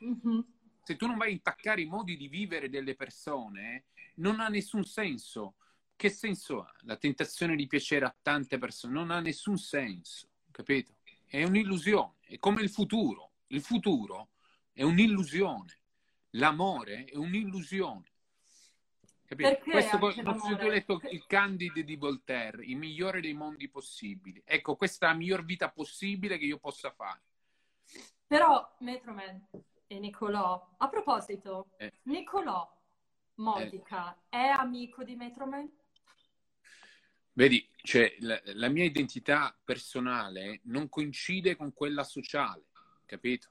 mhm. 0.00 0.44
se 0.82 0.96
tu 0.96 1.06
non 1.06 1.16
vai 1.16 1.28
a 1.28 1.32
intaccare 1.32 1.80
i 1.80 1.86
modi 1.86 2.18
di 2.18 2.28
vivere 2.28 2.68
delle 2.68 2.94
persone, 2.94 3.86
non 4.16 4.40
ha 4.40 4.48
nessun 4.48 4.84
senso. 4.84 5.54
Che 5.96 6.10
senso 6.10 6.60
ha 6.60 6.74
la 6.80 6.96
tentazione 6.96 7.56
di 7.56 7.66
piacere 7.66 8.04
a 8.04 8.14
tante 8.20 8.58
persone? 8.58 8.92
Non 8.92 9.10
ha 9.10 9.20
nessun 9.20 9.56
senso, 9.56 10.28
capito? 10.50 10.96
È 11.32 11.42
un'illusione, 11.44 12.16
è 12.20 12.38
come 12.38 12.60
il 12.60 12.68
futuro. 12.68 13.30
Il 13.46 13.62
futuro 13.62 14.32
è 14.70 14.82
un'illusione. 14.82 15.78
L'amore 16.32 17.06
è 17.06 17.16
un'illusione. 17.16 18.12
Capito? 19.24 19.58
Questo 19.64 19.96
poi, 19.96 20.10
anche 20.10 20.20
non 20.20 20.34
so 20.34 20.40
se 20.40 20.46
tu 20.48 20.52
hai 20.52 20.58
l'amore? 20.58 20.74
letto 20.74 21.00
il 21.08 21.24
Candide 21.26 21.84
di 21.84 21.96
Voltaire, 21.96 22.62
il 22.66 22.76
migliore 22.76 23.22
dei 23.22 23.32
mondi 23.32 23.70
possibili. 23.70 24.42
Ecco, 24.44 24.76
questa 24.76 25.06
è 25.06 25.08
la 25.08 25.16
miglior 25.16 25.42
vita 25.46 25.70
possibile 25.70 26.36
che 26.36 26.44
io 26.44 26.58
possa 26.58 26.90
fare. 26.90 27.22
Però, 28.26 28.76
Metroman 28.80 29.48
e 29.86 29.98
Nicolò, 29.98 30.74
a 30.76 30.88
proposito, 30.90 31.70
Eh. 31.78 31.94
Nicolò 32.02 32.70
Modica 33.36 34.14
è 34.28 34.36
amico 34.36 35.02
di 35.02 35.16
Metroman? 35.16 35.66
Vedi, 37.34 37.66
cioè, 37.76 38.14
la, 38.20 38.40
la 38.44 38.68
mia 38.68 38.84
identità 38.84 39.56
personale 39.64 40.60
non 40.64 40.88
coincide 40.88 41.56
con 41.56 41.72
quella 41.72 42.04
sociale, 42.04 42.66
capito? 43.06 43.48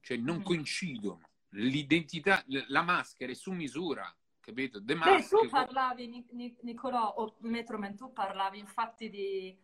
Cioè, 0.00 0.16
non 0.18 0.36
Mhm. 0.36 0.42
coincidono. 0.42 1.28
L'identità, 1.50 2.44
la 2.68 2.82
maschera 2.82 3.32
è 3.32 3.34
su 3.34 3.52
misura, 3.52 4.14
capito? 4.40 4.82
The 4.84 4.94
Beh, 4.94 5.26
tu 5.28 5.48
parlavi, 5.48 6.06
Ni- 6.08 6.26
Ni- 6.32 6.56
Nicolò, 6.60 7.14
o 7.16 7.36
Metroman, 7.38 7.96
tu 7.96 8.12
parlavi 8.12 8.58
infatti 8.58 9.08
di, 9.08 9.56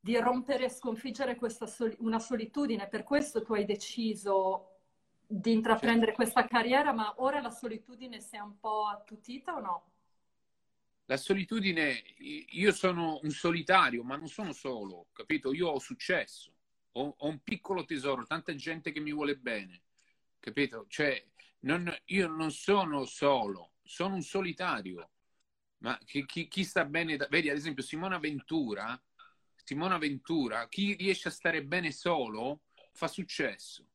di 0.00 0.16
rompere 0.18 0.64
e 0.64 0.68
sconfiggere 0.68 1.36
questa 1.36 1.66
soli- 1.66 1.96
una 2.00 2.18
solitudine, 2.18 2.88
per 2.88 3.04
questo 3.04 3.42
tu 3.42 3.54
hai 3.54 3.64
deciso 3.64 4.68
di 5.26 5.52
intraprendere 5.52 6.12
questa 6.12 6.46
carriera, 6.46 6.92
ma 6.92 7.14
ora 7.18 7.40
la 7.40 7.50
solitudine 7.50 8.20
si 8.20 8.36
è 8.36 8.40
un 8.40 8.58
po' 8.58 8.86
attutita 8.86 9.54
o 9.54 9.60
no? 9.60 9.91
La 11.06 11.16
solitudine, 11.16 12.02
io 12.18 12.72
sono 12.72 13.18
un 13.22 13.30
solitario, 13.30 14.02
ma 14.02 14.16
non 14.16 14.28
sono 14.28 14.52
solo, 14.52 15.08
capito? 15.12 15.52
Io 15.52 15.68
ho 15.68 15.78
successo, 15.78 16.52
ho, 16.92 17.14
ho 17.18 17.28
un 17.28 17.40
piccolo 17.42 17.84
tesoro, 17.84 18.24
tanta 18.24 18.54
gente 18.54 18.92
che 18.92 19.00
mi 19.00 19.12
vuole 19.12 19.36
bene, 19.36 19.82
capito? 20.40 20.86
Cioè, 20.88 21.22
non- 21.60 21.94
io 22.06 22.28
non 22.28 22.50
sono 22.52 23.04
solo, 23.04 23.72
sono 23.82 24.14
un 24.14 24.22
solitario. 24.22 25.10
Ma 25.78 25.98
chi, 26.04 26.24
chi- 26.24 26.48
chi 26.48 26.64
sta 26.64 26.84
bene, 26.84 27.16
da- 27.16 27.26
vedi 27.28 27.50
ad 27.50 27.56
esempio 27.56 27.82
Simona 27.82 28.18
Ventura, 28.18 29.00
Simona 29.64 29.98
Ventura, 29.98 30.68
chi 30.68 30.94
riesce 30.94 31.28
a 31.28 31.30
stare 31.30 31.64
bene 31.64 31.92
solo 31.92 32.62
fa 32.92 33.08
successo. 33.08 33.86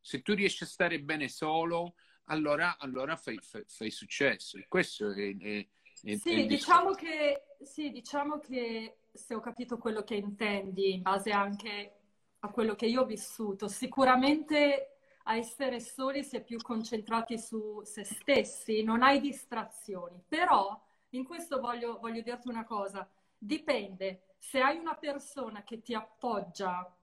Se 0.00 0.22
tu 0.22 0.34
riesci 0.34 0.64
a 0.64 0.66
stare 0.66 1.00
bene 1.00 1.28
solo, 1.28 1.94
allora, 2.24 2.78
allora 2.78 3.16
fai, 3.16 3.38
fai- 3.40 3.64
fai 3.66 3.90
successo. 3.90 4.58
E 4.58 4.66
questo 4.68 5.10
è, 5.12 5.36
è- 5.36 5.66
Sì, 6.06 6.40
il 6.40 6.46
diciamo 6.46 6.92
che, 6.92 7.56
sì, 7.62 7.90
diciamo 7.90 8.38
che 8.38 8.98
se 9.12 9.34
ho 9.34 9.40
capito 9.40 9.78
quello 9.78 10.02
che 10.02 10.14
intendi, 10.16 10.94
in 10.94 11.02
base 11.02 11.30
anche 11.30 11.92
a 12.40 12.48
quello 12.50 12.74
che 12.74 12.86
io 12.86 13.02
ho 13.02 13.06
vissuto, 13.06 13.68
sicuramente 13.68 14.98
a 15.24 15.36
essere 15.36 15.80
soli 15.80 16.22
si 16.22 16.36
è 16.36 16.42
più 16.42 16.60
concentrati 16.60 17.38
su 17.38 17.80
se 17.84 18.04
stessi, 18.04 18.82
non 18.82 19.02
hai 19.02 19.20
distrazioni. 19.20 20.22
Però 20.28 20.78
in 21.10 21.24
questo 21.24 21.60
voglio, 21.60 21.98
voglio 21.98 22.20
dirti 22.22 22.48
una 22.48 22.64
cosa, 22.64 23.08
dipende, 23.38 24.34
se 24.38 24.60
hai 24.60 24.76
una 24.78 24.94
persona 24.96 25.62
che 25.62 25.80
ti 25.80 25.94
appoggia, 25.94 26.94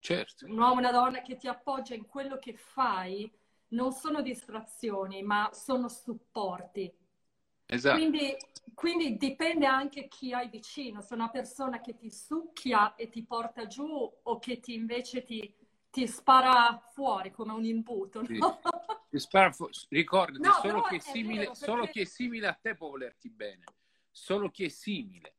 Certo, 0.00 0.46
un 0.46 0.58
uomo, 0.58 0.80
una 0.80 0.90
donna 0.90 1.20
che 1.22 1.36
ti 1.36 1.46
appoggia 1.46 1.94
in 1.94 2.06
quello 2.06 2.38
che 2.38 2.54
fai, 2.56 3.30
non 3.68 3.92
sono 3.92 4.22
distrazioni, 4.22 5.22
ma 5.22 5.50
sono 5.52 5.88
supporti. 5.88 6.92
Esatto. 7.68 7.96
Quindi, 7.96 8.36
quindi 8.74 9.16
dipende 9.16 9.66
anche 9.66 10.08
chi 10.08 10.32
hai 10.32 10.48
vicino, 10.48 11.00
se 11.00 11.10
è 11.10 11.14
una 11.14 11.30
persona 11.30 11.80
che 11.80 11.96
ti 11.96 12.10
succhia 12.10 12.94
e 12.96 13.08
ti 13.08 13.22
porta 13.24 13.66
giù 13.66 13.86
o 14.22 14.38
che 14.38 14.60
ti 14.60 14.74
invece 14.74 15.22
ti, 15.22 15.54
ti 15.90 16.06
spara 16.06 16.78
fuori 16.92 17.30
come 17.30 17.52
un 17.52 17.64
imbuto. 17.64 18.24
Sì. 18.24 18.38
no? 18.38 18.60
Spara 19.10 19.52
fu- 19.52 19.68
Ricordati, 19.88 20.40
No, 20.40 20.52
solo, 20.60 20.82
chi 20.82 20.94
è 20.96 20.98
è 20.98 21.00
simile, 21.00 21.38
vero, 21.38 21.50
perché- 21.52 21.64
solo 21.64 21.86
chi 21.86 22.00
è 22.00 22.04
simile 22.04 22.46
a 22.46 22.54
te 22.60 22.74
può 22.74 22.88
volerti 22.90 23.30
bene. 23.30 23.64
Solo 24.10 24.50
chi 24.50 24.64
è 24.64 24.68
simile. 24.68 25.34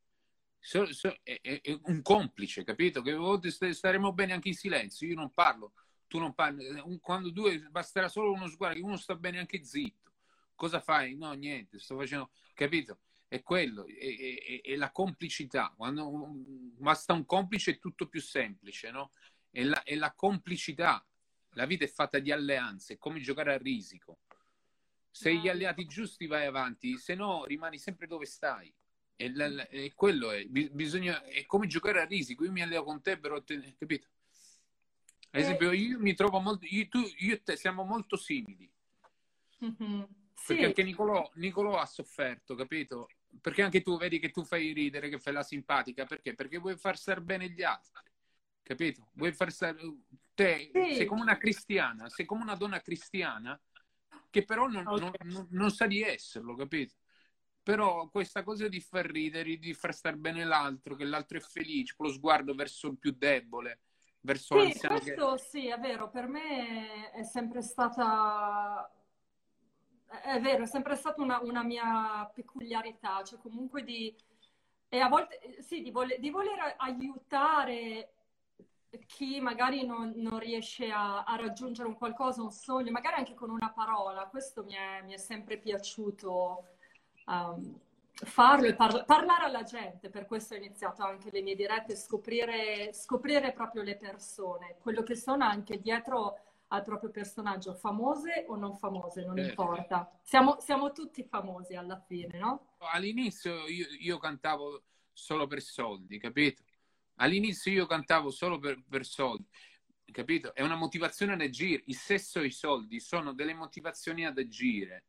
So- 0.59 0.91
so- 0.93 1.17
è, 1.23 1.39
è- 1.41 1.61
è 1.61 1.79
un 1.83 2.01
complice, 2.01 2.63
capito? 2.63 3.01
Che 3.01 3.11
a 3.11 3.17
volte 3.17 3.51
st- 3.51 3.69
staremo 3.69 4.11
bene 4.11 4.33
anche 4.33 4.49
in 4.49 4.53
silenzio. 4.55 5.07
Io 5.07 5.15
non 5.15 5.31
parlo, 5.31 5.73
tu 6.07 6.17
non 6.19 6.33
parli. 6.33 6.65
Quando 6.99 7.29
due 7.29 7.59
basterà 7.69 8.09
solo 8.09 8.31
uno 8.31 8.47
sguardo, 8.47 8.83
uno 8.83 8.97
sta 8.97 9.15
bene 9.15 9.39
anche 9.39 9.63
zitto. 9.63 10.08
Cosa 10.59 10.81
fai? 10.81 11.15
No, 11.15 11.31
niente, 11.31 11.79
sto 11.79 11.95
facendo, 11.95 12.31
capito? 12.53 12.99
È 13.29 13.41
quello, 13.41 13.85
è, 13.87 13.93
è- 13.93 14.61
è- 14.61 14.75
la 14.75 14.91
complicità. 14.91 15.73
Quando 15.73 16.33
basta 16.77 17.13
un 17.13 17.25
complice 17.25 17.71
è 17.71 17.79
tutto 17.79 18.09
più 18.09 18.19
semplice, 18.19 18.91
no? 18.91 19.11
È 19.49 19.63
la, 19.63 19.81
è 19.83 19.95
la 19.95 20.11
complicità. 20.11 21.01
La 21.51 21.65
vita 21.65 21.85
è 21.85 21.87
fatta 21.87 22.19
di 22.19 22.33
alleanze, 22.33 22.95
è 22.95 22.97
come 22.97 23.21
giocare 23.21 23.53
a 23.53 23.57
risico. 23.57 24.19
Se 25.09 25.33
gli 25.33 25.47
alleati 25.47 25.85
giusti 25.85 26.27
vai 26.27 26.45
avanti, 26.45 26.97
se 26.97 27.15
no 27.15 27.45
rimani 27.45 27.77
sempre 27.79 28.05
dove 28.05 28.25
stai. 28.25 28.73
E, 29.15 29.33
la- 29.33 29.65
e 29.69 29.93
quello 29.95 30.31
è, 30.31 30.43
bi- 30.43 30.69
bisogna, 30.71 31.23
è 31.23 31.45
come 31.45 31.67
giocare 31.67 32.01
a 32.01 32.05
risico. 32.05 32.43
Io 32.43 32.51
mi 32.51 32.61
alleo 32.61 32.83
con 32.83 33.01
te, 33.01 33.17
però, 33.17 33.41
te- 33.41 33.75
capito? 33.79 34.07
Ad 35.31 35.39
Eh. 35.39 35.39
esempio, 35.39 35.71
io 35.71 35.99
mi 35.99 36.13
trovo 36.15 36.41
molto, 36.41 36.65
io, 36.69 36.85
tu, 36.89 36.99
io 37.19 37.33
e 37.35 37.43
te 37.43 37.55
siamo 37.55 37.85
molto 37.85 38.17
simili. 38.17 38.69
Mhm. 40.39 40.45
Perché 40.45 40.61
Sì, 40.61 40.67
anche 40.67 40.83
Nicolò, 40.83 41.29
Nicolò 41.35 41.77
ha 41.77 41.85
sofferto, 41.85 42.55
capito? 42.55 43.07
Perché 43.41 43.61
anche 43.61 43.81
tu 43.81 43.97
vedi 43.97 44.19
che 44.19 44.31
tu 44.31 44.43
fai 44.43 44.73
ridere, 44.73 45.09
che 45.09 45.19
fai 45.19 45.33
la 45.33 45.43
simpatica. 45.43 46.05
Perché? 46.05 46.33
Perché 46.33 46.57
vuoi 46.57 46.77
far 46.77 46.97
star 46.97 47.21
bene 47.21 47.49
gli 47.49 47.63
altri. 47.63 48.01
capito? 48.63 49.09
Vuoi 49.13 49.31
far 49.31 49.51
stare... 49.51 49.77
Te 50.33 50.69
sì. 50.71 50.95
sei 50.95 51.05
come 51.05 51.21
una 51.21 51.37
cristiana, 51.37 52.07
sei 52.09 52.25
come 52.25 52.43
una 52.43 52.55
donna 52.55 52.81
cristiana 52.81 53.59
che 54.29 54.45
però 54.45 54.67
non, 54.67 54.87
okay. 54.87 55.11
non, 55.31 55.47
non 55.51 55.71
sa 55.71 55.87
di 55.87 56.01
esserlo, 56.01 56.55
capito? 56.55 56.95
Però 57.61 58.09
questa 58.09 58.43
cosa 58.43 58.67
di 58.67 58.79
far 58.79 59.05
ridere, 59.05 59.57
di 59.57 59.73
far 59.73 59.93
star 59.93 60.15
bene 60.15 60.43
l'altro, 60.43 60.95
che 60.95 61.03
l'altro 61.03 61.37
è 61.37 61.41
felice, 61.41 61.93
con 61.95 62.07
lo 62.07 62.13
sguardo 62.13 62.53
verso 62.53 62.87
il 62.87 62.97
più 62.97 63.11
debole, 63.11 63.81
verso 64.21 64.55
sì, 64.55 64.63
l'anziano 64.63 64.99
questo 64.99 65.33
che... 65.33 65.41
sì, 65.41 65.67
è 65.67 65.77
vero, 65.79 66.09
per 66.09 66.27
me 66.27 67.11
è 67.11 67.23
sempre 67.23 67.61
stata 67.61 68.89
è 70.09 70.39
vero, 70.39 70.63
è 70.63 70.67
sempre 70.67 70.95
stata 70.95 71.21
una, 71.21 71.39
una, 71.41 71.63
mia 71.63 72.29
peculiarità, 72.33 73.23
cioè 73.23 73.39
comunque 73.39 73.83
di, 73.83 74.13
e 74.87 74.99
a 74.99 75.07
volte, 75.07 75.61
sì, 75.61 75.81
di, 75.81 75.91
voler, 75.91 76.19
di 76.19 76.29
voler 76.29 76.75
aiutare 76.77 78.13
chi 79.05 79.39
magari 79.39 79.85
non, 79.85 80.13
non 80.15 80.39
riesce 80.39 80.89
a, 80.89 81.23
a, 81.23 81.35
raggiungere 81.35 81.87
un 81.87 81.95
qualcosa, 81.95 82.41
un 82.41 82.51
sogno, 82.51 82.91
magari 82.91 83.17
anche 83.17 83.35
con 83.35 83.51
una 83.51 83.71
parola, 83.71 84.27
questo 84.27 84.63
mi 84.63 84.73
è, 84.73 85.03
mi 85.03 85.13
è 85.13 85.17
sempre 85.17 85.57
piaciuto 85.57 86.63
um, 87.27 87.79
farlo 88.11 88.67
e 88.67 88.75
par- 88.75 89.05
parlare 89.05 89.45
alla 89.45 89.63
gente, 89.63 90.09
per 90.09 90.25
questo 90.25 90.55
ho 90.55 90.57
iniziato 90.57 91.03
anche 91.03 91.29
le 91.31 91.41
mie 91.41 91.55
dirette, 91.55 91.95
scoprire, 91.95 92.91
scoprire 92.93 93.51
proprio 93.53 93.83
le 93.83 93.95
persone, 93.95 94.77
quello 94.81 95.03
che 95.03 95.15
sono 95.15 95.45
anche 95.45 95.79
dietro 95.79 96.39
al 96.71 96.83
proprio 96.83 97.09
personaggio, 97.09 97.73
famose 97.73 98.45
o 98.47 98.55
non 98.55 98.75
famose, 98.77 99.25
non 99.25 99.35
certo. 99.37 99.49
importa. 99.49 100.19
Siamo, 100.21 100.59
siamo, 100.59 100.91
tutti 100.91 101.23
famosi 101.23 101.75
alla 101.75 101.99
fine, 101.99 102.37
no? 102.37 102.75
All'inizio 102.91 103.67
io, 103.67 103.87
io, 103.99 104.17
cantavo 104.17 104.83
solo 105.11 105.47
per 105.47 105.61
soldi, 105.61 106.19
capito? 106.19 106.63
All'inizio 107.15 107.71
io 107.71 107.85
cantavo 107.85 108.29
solo 108.29 108.59
per, 108.59 108.83
per 108.87 109.05
soldi, 109.05 109.47
capito? 110.11 110.53
È 110.53 110.61
una 110.61 110.75
motivazione 110.75 111.33
ad 111.33 111.41
agire. 111.41 111.83
Il 111.87 111.97
sesso 111.97 112.39
e 112.39 112.47
i 112.47 112.51
soldi 112.51 112.99
sono 112.99 113.33
delle 113.33 113.53
motivazioni 113.53 114.25
ad 114.25 114.37
agire, 114.37 115.05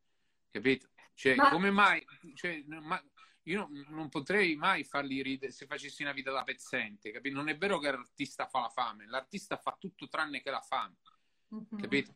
capito? 0.50 0.88
Cioè, 1.14 1.34
ma... 1.34 1.50
come 1.50 1.70
mai... 1.70 2.04
Cioè, 2.34 2.64
ma, 2.66 3.02
io 3.44 3.68
non 3.88 4.08
potrei 4.10 4.54
mai 4.54 4.84
farli 4.84 5.22
ridere 5.22 5.50
se 5.50 5.66
facessi 5.66 6.02
una 6.02 6.12
vita 6.12 6.30
da 6.30 6.42
pezzente, 6.42 7.10
capito? 7.10 7.36
Non 7.36 7.48
è 7.48 7.56
vero 7.56 7.78
che 7.78 7.90
l'artista 7.90 8.46
fa 8.46 8.60
la 8.60 8.68
fame, 8.68 9.06
l'artista 9.06 9.56
fa 9.56 9.76
tutto 9.78 10.08
tranne 10.08 10.40
che 10.40 10.50
la 10.50 10.60
fame 10.60 10.96
mm-hmm. 11.54 11.80
capito? 11.80 12.14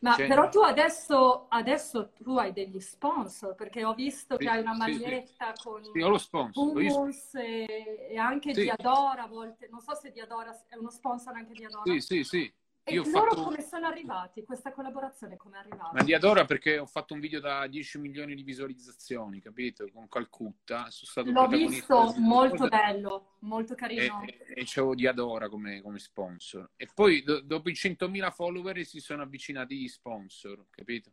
Ma 0.00 0.14
cioè, 0.14 0.26
però 0.26 0.48
tu 0.48 0.60
adesso, 0.60 1.46
adesso, 1.48 2.12
tu 2.12 2.36
hai 2.36 2.52
degli 2.52 2.80
sponsor, 2.80 3.54
perché 3.54 3.84
ho 3.84 3.94
visto 3.94 4.36
sì, 4.36 4.44
che 4.44 4.50
hai 4.50 4.60
una 4.60 4.76
maglietta 4.76 5.52
sì, 5.54 5.62
con 5.62 5.82
sì, 5.82 6.00
ho 6.00 6.08
lo 6.08 6.18
sponsor. 6.18 6.64
Hummus 6.64 7.34
e, 7.34 8.08
e, 8.10 8.18
anche. 8.18 8.52
Diadora 8.52 9.22
a 9.22 9.26
volte. 9.26 9.68
Non 9.70 9.80
so 9.80 9.94
se 9.94 10.12
Diadora 10.12 10.54
è 10.68 10.76
uno 10.76 10.90
sponsor 10.90 11.34
anche 11.34 11.52
di 11.52 11.58
Diadora. 11.60 11.90
Sì, 11.90 12.00
sì, 12.00 12.24
sì. 12.24 12.52
E 12.88 12.92
Io 12.92 13.02
loro 13.10 13.30
fatto... 13.30 13.42
come 13.42 13.62
sono 13.62 13.88
arrivati? 13.88 14.44
Questa 14.44 14.72
collaborazione 14.72 15.36
come 15.36 15.56
è 15.56 15.58
arrivata? 15.58 15.90
Ma 15.92 16.04
di 16.04 16.14
Adora 16.14 16.44
perché 16.44 16.78
ho 16.78 16.86
fatto 16.86 17.14
un 17.14 17.20
video 17.20 17.40
da 17.40 17.66
10 17.66 17.98
milioni 17.98 18.36
di 18.36 18.44
visualizzazioni, 18.44 19.40
capito? 19.40 19.88
Con 19.92 20.08
Calcutta. 20.08 20.88
Sono 20.90 21.10
stato 21.10 21.32
L'ho 21.32 21.48
visto, 21.48 22.14
molto 22.18 22.68
bello, 22.68 23.38
molto 23.40 23.74
carino. 23.74 24.22
E, 24.22 24.38
e, 24.54 24.60
e 24.60 24.62
c'avevo 24.64 24.94
di 24.94 25.04
Adora 25.08 25.48
come, 25.48 25.82
come, 25.82 25.98
sponsor. 25.98 26.70
E 26.76 26.88
poi 26.94 27.24
do, 27.24 27.40
dopo 27.40 27.70
i 27.70 27.72
100.000 27.72 28.30
follower 28.30 28.84
si 28.84 29.00
sono 29.00 29.22
avvicinati 29.22 29.76
gli 29.76 29.88
sponsor, 29.88 30.66
capito? 30.70 31.10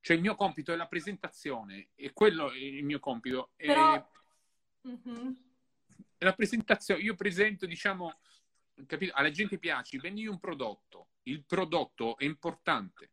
Cioè 0.00 0.16
il 0.16 0.22
mio 0.22 0.34
compito 0.34 0.72
è 0.72 0.76
la 0.76 0.86
presentazione 0.86 1.88
e 1.94 2.14
quello 2.14 2.50
è 2.50 2.56
il 2.56 2.84
mio 2.86 3.00
compito. 3.00 3.50
Però... 3.54 3.96
È... 3.96 4.88
Mm-hmm. 4.88 5.32
La 6.20 6.32
presentazione, 6.32 7.02
io 7.02 7.14
presento, 7.14 7.66
diciamo 7.66 8.14
capito? 8.86 9.14
Alla 9.14 9.30
gente 9.30 9.58
piace, 9.58 9.98
vendi 9.98 10.26
un 10.26 10.38
prodotto, 10.38 11.08
il 11.22 11.44
prodotto 11.44 12.18
è 12.18 12.24
importante. 12.24 13.10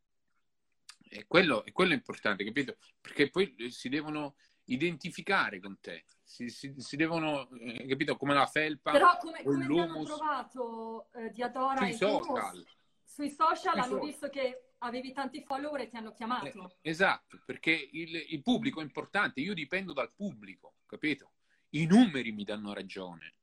E 1.08 1.26
quello, 1.28 1.64
e 1.64 1.72
quello 1.72 1.92
è 1.92 1.96
importante, 1.96 2.44
capito? 2.44 2.78
Perché 3.00 3.30
poi 3.30 3.56
si 3.70 3.88
devono 3.88 4.36
identificare 4.66 5.60
con 5.60 5.78
te, 5.80 6.06
si, 6.24 6.50
si, 6.50 6.74
si 6.78 6.96
devono, 6.96 7.50
eh, 7.60 7.86
capito? 7.86 8.18
Come 8.18 8.34
la 8.34 8.48
felpa. 8.48 8.92
Però 8.92 9.18
come, 9.18 9.44
come 9.44 9.66
ti 9.66 9.80
hanno 9.80 10.04
trovato 10.04 11.12
eh, 11.14 11.30
Diadora 11.32 11.78
sui 11.78 11.94
social? 11.94 12.66
Sui 13.04 13.30
social 13.30 13.78
hanno 13.78 13.84
social. 13.84 14.06
visto 14.06 14.30
che 14.30 14.74
avevi 14.80 15.14
tanti 15.14 15.44
follower 15.44 15.82
e 15.82 15.90
ti 15.90 15.98
hanno 15.98 16.14
chiamato. 16.14 16.78
Eh, 16.82 16.90
esatto, 16.90 17.42
perché 17.46 17.72
il, 17.92 18.16
il 18.30 18.42
pubblico 18.42 18.80
è 18.80 18.84
importante, 18.84 19.40
io 19.40 19.54
dipendo 19.54 19.94
dal 19.94 20.12
pubblico, 20.14 20.78
capito? 20.88 21.34
I 21.70 21.86
numeri 21.86 22.32
mi 22.32 22.44
danno 22.44 22.74
ragione 22.74 23.36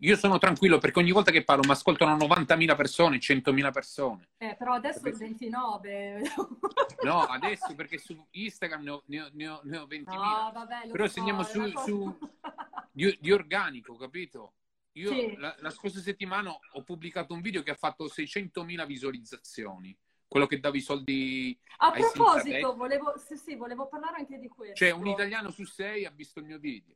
io 0.00 0.16
sono 0.16 0.38
tranquillo 0.38 0.78
perché 0.78 1.00
ogni 1.00 1.10
volta 1.10 1.32
che 1.32 1.42
parlo 1.42 1.64
mi 1.64 1.72
ascoltano 1.72 2.16
90.000 2.16 2.76
persone, 2.76 3.18
100.000 3.18 3.72
persone. 3.72 4.28
Eh, 4.38 4.54
però 4.56 4.74
adesso 4.74 5.00
perché... 5.00 5.18
29. 5.18 6.22
no, 7.02 7.20
adesso 7.22 7.74
perché 7.74 7.98
su 7.98 8.26
Instagram 8.30 8.82
ne 8.82 8.90
ho, 8.90 9.02
ne 9.06 9.20
ho, 9.22 9.28
ne 9.32 9.48
ho, 9.48 9.60
ne 9.64 9.76
ho 9.78 9.86
20.000. 9.86 10.14
No, 10.14 10.50
vabbè, 10.52 10.88
però 10.90 11.06
so, 11.06 11.12
se 11.12 11.18
andiamo 11.18 11.42
su, 11.42 11.58
cosa... 11.58 11.84
su 11.84 12.18
di, 12.92 13.18
di, 13.20 13.32
organico, 13.32 13.96
capito? 13.96 14.54
Io 14.92 15.12
sì. 15.12 15.36
la, 15.36 15.54
la, 15.58 15.70
scorsa 15.70 16.00
settimana 16.00 16.50
ho 16.50 16.82
pubblicato 16.82 17.34
un 17.34 17.40
video 17.40 17.62
che 17.62 17.72
ha 17.72 17.76
fatto 17.76 18.06
600.000 18.06 18.86
visualizzazioni. 18.86 19.96
Quello 20.28 20.46
che 20.46 20.60
dava 20.60 20.76
i 20.76 20.80
soldi 20.80 21.58
A 21.78 21.90
proposito, 21.90 22.76
volevo, 22.76 23.14
sì, 23.16 23.36
sì, 23.36 23.56
volevo 23.56 23.88
parlare 23.88 24.18
anche 24.18 24.38
di 24.38 24.48
questo. 24.48 24.74
Cioè, 24.76 24.90
un 24.90 25.06
italiano 25.06 25.50
su 25.50 25.64
sei 25.64 26.04
ha 26.04 26.10
visto 26.10 26.38
il 26.38 26.44
mio 26.44 26.58
video. 26.58 26.94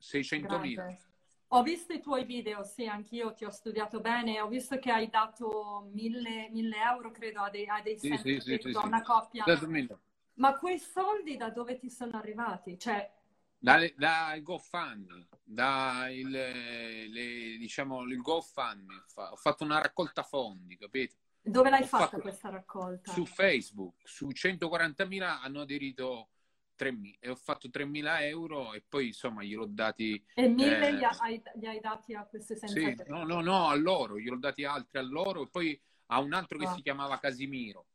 600.000. 0.00 1.10
Ho 1.54 1.62
visto 1.62 1.92
i 1.92 2.00
tuoi 2.00 2.24
video, 2.24 2.64
sì, 2.64 2.86
anch'io 2.86 3.34
ti 3.34 3.44
ho 3.44 3.50
studiato 3.50 4.00
bene. 4.00 4.40
Ho 4.40 4.48
visto 4.48 4.78
che 4.78 4.90
hai 4.90 5.10
dato 5.10 5.86
mille, 5.92 6.48
mille 6.50 6.76
euro, 6.78 7.10
credo, 7.10 7.42
a 7.42 7.50
dei, 7.50 7.66
a 7.68 7.82
dei 7.82 7.98
sì, 7.98 8.16
sì, 8.16 8.40
sì, 8.40 8.58
sì, 8.58 8.70
a 8.74 8.86
una 8.86 9.02
coppia. 9.02 9.44
Ma 10.34 10.56
quei 10.56 10.78
soldi 10.78 11.36
da 11.36 11.50
dove 11.50 11.76
ti 11.76 11.90
sono 11.90 12.16
arrivati? 12.16 12.78
Cioè... 12.78 13.10
Da, 13.58 13.78
da 13.94 14.38
GoFundMe, 14.40 15.28
da 15.44 16.08
il, 16.08 16.30
le, 16.30 17.58
diciamo, 17.58 18.00
il 18.04 18.16
GoFundMe. 18.22 19.04
Ho 19.14 19.36
fatto 19.36 19.62
una 19.62 19.78
raccolta 19.78 20.22
fondi, 20.22 20.78
capito? 20.78 21.16
Dove 21.42 21.68
l'hai 21.68 21.84
fatta 21.84 22.18
questa 22.18 22.48
raccolta? 22.48 23.12
Su 23.12 23.26
Facebook. 23.26 23.96
Su 24.04 24.28
140.000 24.28 25.20
hanno 25.20 25.60
aderito 25.60 26.30
3, 26.74 27.16
e 27.20 27.30
ho 27.30 27.34
fatto 27.34 27.68
3.000 27.68 28.22
euro 28.22 28.72
e 28.72 28.82
poi 28.86 29.08
insomma 29.08 29.42
gliel'ho 29.42 29.66
dati... 29.66 30.22
E 30.34 30.48
1.000 30.48 30.82
eh, 30.82 30.94
gli, 30.94 31.04
hai, 31.04 31.42
gli, 31.54 31.66
hai, 31.66 31.80
dati 31.80 32.14
a 32.14 32.24
queste 32.24 32.56
senza 32.56 32.74
sì, 32.74 32.96
no, 33.06 33.24
no, 33.24 33.40
no, 33.40 33.68
a 33.68 33.74
loro, 33.74 34.18
gliel'ho 34.18 34.38
dati 34.38 34.64
altri 34.64 34.98
a 34.98 35.02
loro 35.02 35.42
e 35.42 35.48
poi 35.48 35.80
a 36.06 36.20
un 36.20 36.32
altro 36.32 36.58
che 36.58 36.66
oh. 36.66 36.74
si 36.74 36.82
chiamava 36.82 37.18
Casimiro. 37.18 37.86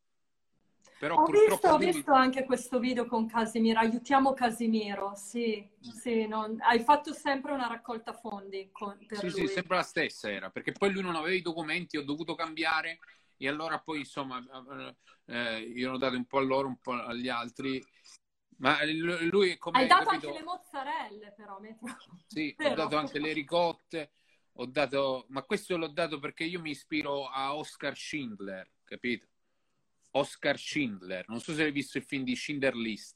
Però 1.00 1.16
ho, 1.16 1.26
visto, 1.26 1.68
ho 1.68 1.78
visto, 1.78 2.12
anche 2.12 2.44
questo 2.44 2.80
video 2.80 3.06
con 3.06 3.28
Casimiro, 3.28 3.80
aiutiamo 3.80 4.34
Casimiro, 4.34 5.14
sì, 5.16 5.70
sì 5.80 6.26
non... 6.26 6.58
hai 6.62 6.80
fatto 6.80 7.14
sempre 7.14 7.52
una 7.52 7.68
raccolta 7.68 8.14
fondi 8.14 8.70
con, 8.72 8.98
per 9.06 9.20
Sì, 9.20 9.30
lui. 9.30 9.42
sì, 9.42 9.48
sempre 9.48 9.76
la 9.76 9.84
stessa 9.84 10.32
era, 10.32 10.50
perché 10.50 10.72
poi 10.72 10.92
lui 10.92 11.04
non 11.04 11.16
aveva 11.16 11.36
i 11.36 11.44
documenti, 11.44 11.98
ho 11.98 12.04
dovuto 12.04 12.34
cambiare 12.34 12.98
e 13.38 13.48
allora 13.48 13.78
poi 13.80 14.00
insomma 14.00 14.44
eh, 15.26 15.60
io 15.60 15.92
ho 15.92 15.98
dato 15.98 16.16
un 16.16 16.26
po' 16.26 16.40
a 16.40 16.42
loro, 16.42 16.68
un 16.68 16.80
po' 16.80 16.94
agli 16.94 17.30
altri 17.30 17.84
ma 18.58 18.80
lui 18.84 19.58
come... 19.58 19.80
Hai 19.80 19.88
dato 19.88 20.06
capito? 20.06 20.28
anche 20.28 20.40
le 20.40 20.46
mozzarelle 20.46 21.34
però, 21.36 21.60
metro. 21.60 21.88
Sì, 22.26 22.54
però. 22.58 22.72
ho 22.72 22.76
dato 22.76 22.98
anche 22.98 23.20
le 23.20 23.34
ricotte, 23.34 24.12
ho 24.54 24.66
dato... 24.66 25.26
Ma 25.30 25.44
questo 25.44 25.78
l'ho 25.78 25.88
dato 25.88 26.20
perché 26.20 26.44
io 26.44 26.60
mi 26.60 26.72
ispiro 26.72 27.28
a 27.28 27.56
Oscar 27.56 27.96
Schindler, 27.96 28.70
capito? 28.84 29.28
Oscar 30.12 30.58
Schindler, 30.58 31.28
non 31.28 31.40
so 31.40 31.54
se 31.54 31.64
hai 31.64 31.72
visto 31.72 31.98
il 31.98 32.04
film 32.04 32.24
di 32.24 32.36
Schindler 32.36 32.76
List. 32.76 33.16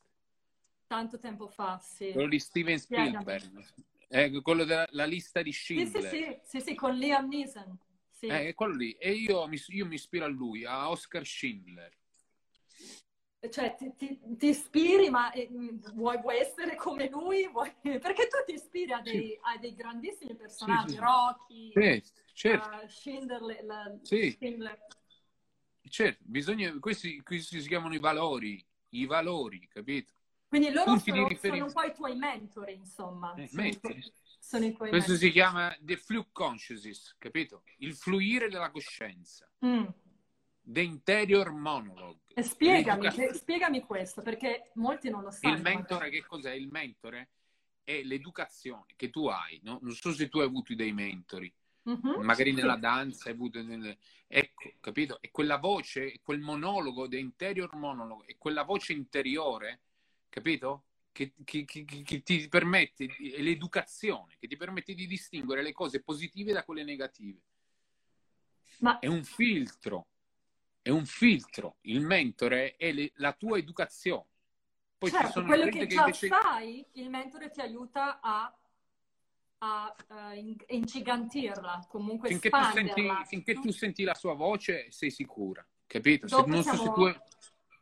Tanto 0.86 1.18
tempo 1.18 1.48
fa, 1.48 1.80
sì. 1.80 2.12
Quello 2.12 2.28
di 2.28 2.40
Steven 2.40 2.78
Spielberg. 2.78 3.66
Eh, 4.10 4.42
quello 4.42 4.66
della 4.66 5.06
lista 5.06 5.42
di 5.42 5.54
Schindler. 5.54 6.04
Sì, 6.04 6.10
sì, 6.10 6.24
sì, 6.24 6.40
sì, 6.44 6.62
sì 6.62 6.76
con 6.76 6.94
Liam 6.96 7.28
Neeson. 7.28 7.80
Sì. 8.10 8.28
Eh, 8.28 8.54
quello 8.54 8.76
lì. 8.76 8.92
E 8.94 9.14
io 9.14 9.48
mi, 9.48 9.58
io 9.68 9.86
mi 9.86 9.96
ispiro 9.96 10.26
a 10.26 10.28
lui, 10.28 10.66
a 10.66 10.90
Oscar 10.90 11.26
Schindler 11.26 12.00
cioè 13.50 13.76
ti, 13.76 13.94
ti, 13.98 14.20
ti 14.38 14.48
ispiri, 14.50 15.10
ma 15.10 15.32
eh, 15.32 15.50
vuoi, 15.94 16.20
vuoi, 16.20 16.38
essere 16.38 16.76
come 16.76 17.10
lui? 17.10 17.48
Vuoi... 17.48 17.74
Perché 17.82 18.28
tu 18.28 18.38
ti 18.46 18.54
ispiri 18.54 18.92
a 18.92 19.00
dei, 19.02 19.30
sì. 19.30 19.40
a 19.42 19.58
dei 19.58 19.74
grandissimi 19.74 20.36
personaggi, 20.36 20.90
sì, 20.90 20.96
sì. 20.96 21.00
Rocky, 21.00 21.72
sì, 21.74 22.12
certo. 22.34 22.70
uh, 22.70 22.88
Schindler, 22.88 23.64
la. 23.64 24.00
Schindler. 24.04 24.88
Certo, 25.90 26.24
bisogna, 26.26 26.78
questi, 26.80 27.22
questi, 27.22 27.62
si 27.62 27.68
chiamano 27.68 27.96
i 27.96 28.00
valori, 28.00 28.64
i 28.90 29.06
valori, 29.06 29.68
capito? 29.68 30.14
Quindi 30.48 30.72
loro 30.72 30.98
sono, 31.00 31.28
sono, 31.40 31.66
un 31.66 31.72
po' 31.72 31.84
i 31.84 31.94
tuoi 31.94 32.16
mentori, 32.16 32.74
insomma. 32.74 33.34
Eh, 33.36 33.48
sono, 33.48 33.62
mentori. 33.64 34.14
Sono 34.40 34.66
i 34.66 34.74
tuoi 34.74 34.90
Questo 34.90 35.12
mentori. 35.12 35.30
si 35.30 35.34
chiama 35.34 35.78
the 35.82 35.98
flu 35.98 36.28
consciousness, 36.32 37.16
capito? 37.18 37.64
Il 37.78 37.96
fluire 37.96 38.50
della 38.50 38.70
coscienza. 38.70 39.50
Mm. 39.66 39.86
The 40.64 40.82
interior 40.82 41.52
monologue. 41.52 42.20
Spiegami, 42.42 43.10
spiegami 43.34 43.82
questo, 43.82 44.22
perché 44.22 44.72
molti 44.76 45.10
non 45.10 45.24
lo 45.24 45.32
sanno. 45.32 45.56
Il 45.56 45.62
mentore, 45.62 46.10
che 46.10 46.24
cos'è? 46.26 46.54
Il 46.54 46.70
mentore 46.70 47.30
è 47.84 48.04
l'educazione 48.04 48.94
che 48.96 49.10
tu 49.10 49.28
hai. 49.28 49.60
No? 49.64 49.80
Non 49.82 49.94
so 49.94 50.14
se 50.14 50.30
tu 50.30 50.40
hai 50.40 50.46
avuto 50.46 50.74
dei 50.76 50.94
mentori, 50.94 51.54
uh-huh. 51.84 52.22
magari 52.22 52.54
nella 52.54 52.78
danza, 52.78 53.28
hai 53.28 53.36
avuto 53.36 53.60
ecco, 54.28 54.72
capito? 54.80 55.22
E 55.22 55.32
quella 55.32 55.58
voce, 55.58 56.20
quel 56.22 56.40
monologo, 56.40 57.08
the 57.08 57.18
interior 57.18 57.76
monologo, 57.76 58.26
e 58.26 58.38
quella 58.38 58.64
voce 58.64 58.94
interiore, 58.94 59.82
capito? 60.30 60.86
Che, 61.12 61.34
che, 61.44 61.66
che, 61.66 61.84
che 61.84 62.24
ti 62.24 62.48
permette, 62.48 63.06
è 63.06 63.42
l'educazione, 63.42 64.38
che 64.40 64.48
ti 64.48 64.56
permette 64.56 64.94
di 64.94 65.06
distinguere 65.06 65.62
le 65.62 65.74
cose 65.74 66.02
positive 66.02 66.54
da 66.54 66.64
quelle 66.64 66.86
negative. 66.86 67.42
Ma... 68.80 69.00
È 69.00 69.08
un 69.08 69.26
filtro, 69.26 70.08
è 70.82 70.90
un 70.90 71.06
filtro. 71.06 71.78
Il 71.82 72.02
mentore 72.02 72.76
è 72.76 72.92
le, 72.92 73.12
la 73.16 73.34
tua 73.34 73.58
educazione. 73.58 74.26
Poi 74.98 75.10
certo, 75.10 75.44
quello 75.44 75.70
che 75.70 75.88
già 75.88 76.02
invece... 76.02 76.28
sai, 76.28 76.86
il 76.94 77.10
mentore 77.10 77.50
ti 77.50 77.62
aiuta 77.62 78.20
a 78.22 78.56
a 79.64 79.96
uh, 80.08 80.56
ingigantirla, 80.70 81.86
comunque 81.88 82.30
finché 82.30 82.50
tu, 82.50 82.64
senti, 82.74 83.10
finché 83.28 83.54
tu 83.54 83.72
senti 83.72 84.04
la 84.04 84.16
sua 84.16 84.34
voce 84.34 84.88
sei 84.90 85.12
sicura, 85.12 85.64
capito? 85.86 86.28
Se, 86.28 86.44
non, 86.48 86.64
siamo... 86.64 86.84
so 86.84 87.06
hai... 87.06 87.16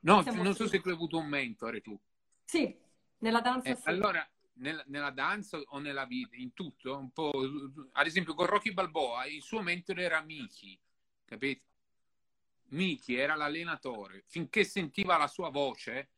no, 0.02 0.22
non 0.22 0.54
so 0.56 0.68
se 0.68 0.82
tu 0.82 0.90
hai 0.90 0.94
avuto 0.94 1.18
un 1.18 1.28
mentore 1.28 1.80
tu. 1.80 1.98
Sì, 2.44 2.76
nella 3.20 3.40
danza 3.40 3.70
eh, 3.70 3.76
sì. 3.76 3.88
Allora, 3.88 4.30
nella, 4.56 4.84
nella, 4.88 5.12
danza 5.12 5.58
o 5.58 5.80
nella 5.80 6.06
vita, 6.06 6.36
in 6.36 6.52
tutto, 6.54 6.98
un 6.98 7.12
po'... 7.12 7.32
Ad 7.94 8.06
esempio 8.06 8.34
con 8.34 8.48
Rocky 8.48 8.74
Balboa, 8.74 9.26
il 9.26 9.42
suo 9.42 9.62
mentore 9.62 10.04
era 10.04 10.22
Miki, 10.22 10.78
capito? 11.24 11.64
Miki 12.70 13.16
era 13.16 13.36
l'allenatore. 13.36 14.24
Finché 14.28 14.64
sentiva 14.64 15.18
la 15.18 15.28
sua 15.28 15.50
voce, 15.50 16.10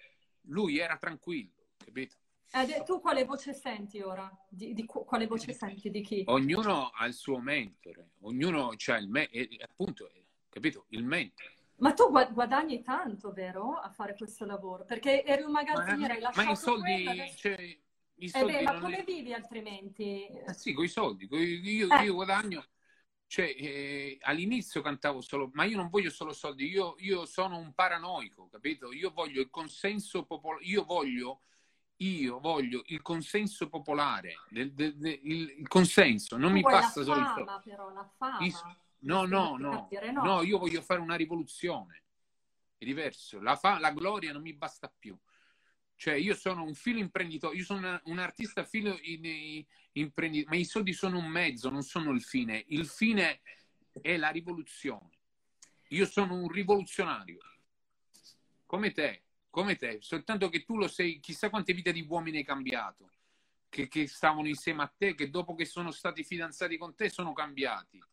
lui 0.43 0.79
era 0.79 0.97
tranquillo, 0.97 1.69
capito? 1.77 2.15
Eh, 2.53 2.83
tu 2.83 2.99
quale 2.99 3.23
voce 3.23 3.53
senti 3.53 4.01
ora? 4.01 4.29
Di, 4.49 4.73
di, 4.73 4.85
quale 4.85 5.25
voce 5.25 5.53
senti 5.53 5.89
di 5.89 6.01
chi? 6.01 6.23
Ognuno 6.27 6.89
ha 6.89 7.05
il 7.05 7.13
suo 7.13 7.39
mentore, 7.39 8.11
ognuno 8.21 8.69
ha 8.69 8.97
il 8.97 9.07
mentore, 9.07 9.47
appunto, 9.61 10.11
capito? 10.49 10.85
Il 10.89 11.05
mentore. 11.05 11.53
Ma 11.77 11.93
tu 11.93 12.11
guadagni 12.11 12.83
tanto, 12.83 13.31
vero, 13.31 13.73
a 13.75 13.89
fare 13.89 14.15
questo 14.15 14.45
lavoro? 14.45 14.83
Perché 14.83 15.23
eri 15.23 15.43
un 15.43 15.51
magazziniere, 15.51 16.15
hai 16.15 16.19
lasciato 16.19 16.45
Ma 16.45 16.53
i 16.53 16.55
soldi, 16.57 17.07
adesso... 17.07 17.37
cioè, 17.37 17.77
i 18.15 18.29
soldi 18.29 18.53
eh 18.53 18.57
beh, 18.57 18.63
ma 18.63 18.79
come 18.79 18.97
è... 18.97 19.03
vivi 19.03 19.33
altrimenti? 19.33 20.27
Eh 20.27 20.53
sì, 20.53 20.73
con 20.73 20.83
i 20.83 20.89
soldi, 20.89 21.27
io, 21.31 21.87
eh. 21.89 22.03
io 22.03 22.13
guadagno, 22.13 22.65
cioè, 23.31 23.45
eh, 23.45 24.17
all'inizio 24.23 24.81
cantavo 24.81 25.21
solo, 25.21 25.49
ma 25.53 25.63
io 25.63 25.77
non 25.77 25.87
voglio 25.87 26.09
solo 26.09 26.33
soldi, 26.33 26.67
io, 26.67 26.95
io 26.97 27.25
sono 27.25 27.55
un 27.55 27.73
paranoico, 27.73 28.49
capito? 28.49 28.91
Io 28.91 29.09
voglio 29.11 29.39
il 29.39 29.49
consenso 29.49 30.25
popolare, 30.25 30.65
io 30.65 30.83
voglio 30.83 31.39
io 32.01 32.39
voglio 32.41 32.81
il 32.87 33.01
consenso 33.01 33.69
popolare, 33.69 34.33
del, 34.49 34.73
del, 34.73 34.97
del, 34.97 35.19
il, 35.23 35.67
consenso, 35.69 36.35
non 36.35 36.49
tu 36.49 36.55
mi 36.55 36.61
basta 36.61 37.03
solo 37.03 37.21
il 37.21 37.27
fama, 37.27 37.61
però, 37.63 37.93
la 37.93 38.11
fama. 38.17 38.37
No, 39.03 39.25
no, 39.25 39.55
no, 39.55 39.87
no, 40.01 40.21
no, 40.21 40.41
io 40.41 40.57
voglio 40.57 40.81
fare 40.81 40.99
una 40.99 41.15
rivoluzione. 41.15 42.03
È 42.77 42.83
diverso. 42.83 43.39
La, 43.39 43.55
fa, 43.55 43.79
la 43.79 43.91
gloria 43.91 44.33
non 44.33 44.41
mi 44.41 44.53
basta 44.53 44.91
più. 44.93 45.17
Cioè, 46.01 46.15
io 46.15 46.33
sono 46.33 46.63
un 46.63 46.73
filo 46.73 46.97
imprenditore, 46.97 47.55
io 47.55 47.63
sono 47.63 48.01
un 48.05 48.17
artista 48.17 48.63
filo 48.63 48.97
imprenditore, 49.91 50.49
ma 50.49 50.59
i 50.59 50.65
soldi 50.65 50.93
sono 50.93 51.19
un 51.19 51.27
mezzo, 51.27 51.69
non 51.69 51.83
sono 51.83 52.09
il 52.09 52.23
fine. 52.23 52.63
Il 52.69 52.87
fine 52.87 53.41
è 54.01 54.17
la 54.17 54.29
rivoluzione. 54.29 55.11
Io 55.89 56.07
sono 56.07 56.33
un 56.33 56.47
rivoluzionario, 56.47 57.37
come 58.65 58.91
te 58.91 59.25
come 59.51 59.75
te, 59.75 59.97
soltanto 60.01 60.49
che 60.49 60.63
tu 60.63 60.75
lo 60.75 60.87
sei, 60.87 61.19
chissà 61.19 61.51
quante 61.51 61.73
vite 61.73 61.91
di 61.91 62.03
uomini 62.09 62.37
hai 62.37 62.45
cambiato, 62.45 63.11
che, 63.69 63.87
che 63.87 64.07
stavano 64.07 64.47
insieme 64.47 64.81
a 64.81 64.91
te, 64.97 65.13
che 65.13 65.29
dopo 65.29 65.53
che 65.53 65.65
sono 65.65 65.91
stati 65.91 66.23
fidanzati 66.23 66.77
con 66.77 66.95
te 66.95 67.09
sono 67.09 67.31
cambiati. 67.33 68.03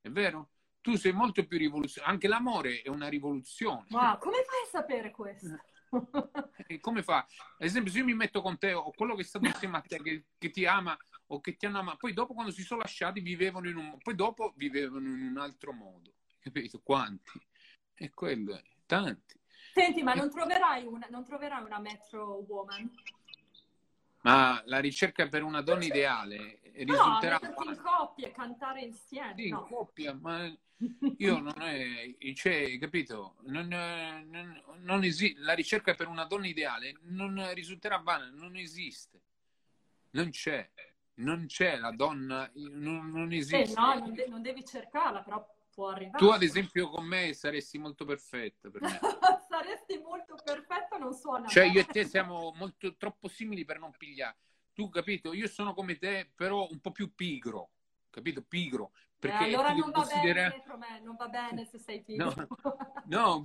È 0.00 0.10
vero? 0.10 0.50
Tu 0.80 0.94
sei 0.96 1.12
molto 1.12 1.44
più 1.44 1.58
rivoluzionario. 1.58 2.14
Anche 2.14 2.28
l'amore 2.28 2.82
è 2.82 2.88
una 2.88 3.08
rivoluzione. 3.08 3.86
Wow, 3.88 4.18
come 4.18 4.44
fai 4.44 4.62
a 4.64 4.68
sapere 4.70 5.10
questo? 5.10 5.58
E 6.66 6.80
come 6.80 7.02
fa? 7.02 7.18
Ad 7.18 7.66
esempio, 7.66 7.92
se 7.92 7.98
io 7.98 8.04
mi 8.04 8.14
metto 8.14 8.40
con 8.40 8.58
te 8.58 8.72
o 8.72 8.92
quello 8.92 9.14
che 9.14 9.22
è 9.22 9.24
stato 9.24 9.46
insieme 9.46 9.76
a 9.76 9.80
te, 9.80 10.00
che, 10.00 10.24
che 10.38 10.50
ti 10.50 10.64
ama 10.64 10.96
o 11.28 11.40
che 11.40 11.56
ti 11.56 11.66
hanno 11.66 11.80
amato, 11.80 11.98
poi 11.98 12.12
dopo 12.12 12.34
quando 12.34 12.52
si 12.52 12.62
sono 12.62 12.80
lasciati 12.80 13.20
vivevano 13.20 13.68
in 13.68 13.76
un 13.76 13.98
poi 13.98 14.14
dopo 14.14 14.52
vivevano 14.56 15.08
in 15.08 15.22
un 15.22 15.38
altro 15.38 15.72
modo. 15.72 16.14
Capito? 16.38 16.80
Quanti? 16.82 17.40
E 17.94 18.10
quello, 18.10 18.60
tanti. 18.86 19.40
Senti, 19.74 20.02
ma 20.02 20.14
non 20.14 20.28
troverai 20.28 20.84
una, 20.84 21.06
non 21.10 21.24
troverai 21.24 21.62
una 21.62 21.78
metro 21.78 22.44
woman? 22.46 22.90
Ma 24.22 24.62
la 24.66 24.78
ricerca 24.78 25.28
per 25.28 25.42
una 25.42 25.62
donna 25.62 25.84
ideale 25.84 26.60
risulterà... 26.74 27.38
No, 27.42 27.70
in 27.70 27.80
coppia, 27.80 28.30
cantare 28.30 28.82
insieme. 28.82 29.34
Sì, 29.36 29.48
no. 29.48 29.60
in 29.60 29.64
coppia, 29.66 30.14
ma 30.14 30.44
io 31.18 31.38
non 31.38 31.60
è... 31.60 32.14
Cioè, 32.34 32.78
capito? 32.78 33.36
Non, 33.42 33.68
non, 33.68 34.62
non 34.78 35.04
esiste... 35.04 35.40
La 35.40 35.54
ricerca 35.54 35.94
per 35.94 36.08
una 36.08 36.24
donna 36.24 36.46
ideale 36.46 36.96
non 37.02 37.52
risulterà 37.54 37.98
vana, 37.98 38.28
non 38.30 38.56
esiste. 38.56 39.20
Non 40.10 40.30
c'è. 40.30 40.70
Non 41.14 41.46
c'è 41.46 41.76
la 41.76 41.90
donna, 41.90 42.50
non, 42.54 43.10
non 43.10 43.32
esiste. 43.32 43.62
Eh, 43.62 43.74
no, 43.74 43.98
non, 43.98 44.12
de- 44.14 44.26
non 44.28 44.42
devi 44.42 44.64
cercarla, 44.64 45.22
però 45.22 45.46
può 45.72 45.88
arrivare. 45.88 46.18
Tu, 46.18 46.30
ad 46.30 46.42
esempio, 46.42 46.88
con 46.88 47.04
me 47.04 47.32
saresti 47.34 47.78
molto 47.78 48.04
perfetta 48.04 48.70
per 48.70 48.80
me. 48.80 48.98
saresti 49.48 49.98
molto 49.98 50.36
perfetta, 50.42 50.96
non 50.98 51.14
suona. 51.14 51.46
Cioè, 51.48 51.64
io 51.64 51.80
e 51.80 51.84
te 51.84 52.04
siamo 52.04 52.52
molto, 52.56 52.96
troppo 52.96 53.28
simili 53.28 53.64
per 53.64 53.78
non 53.78 53.92
pigliare. 53.96 54.36
Tu, 54.72 54.88
capito? 54.88 55.32
Io 55.32 55.48
sono 55.48 55.74
come 55.74 55.96
te, 55.96 56.30
però 56.34 56.68
un 56.70 56.80
po' 56.80 56.92
più 56.92 57.14
pigro, 57.14 57.70
capito? 58.10 58.42
Pigro. 58.42 58.92
Perché 59.18 59.46
eh, 59.48 59.54
allora 59.54 59.72
non 59.72 59.90
va 59.90 60.00
considera... 60.00 60.48
bene 60.48 61.00
non 61.02 61.14
va 61.16 61.28
bene 61.28 61.64
se 61.64 61.78
sei 61.78 62.02
pigro. 62.02 62.32
No, 63.06 63.44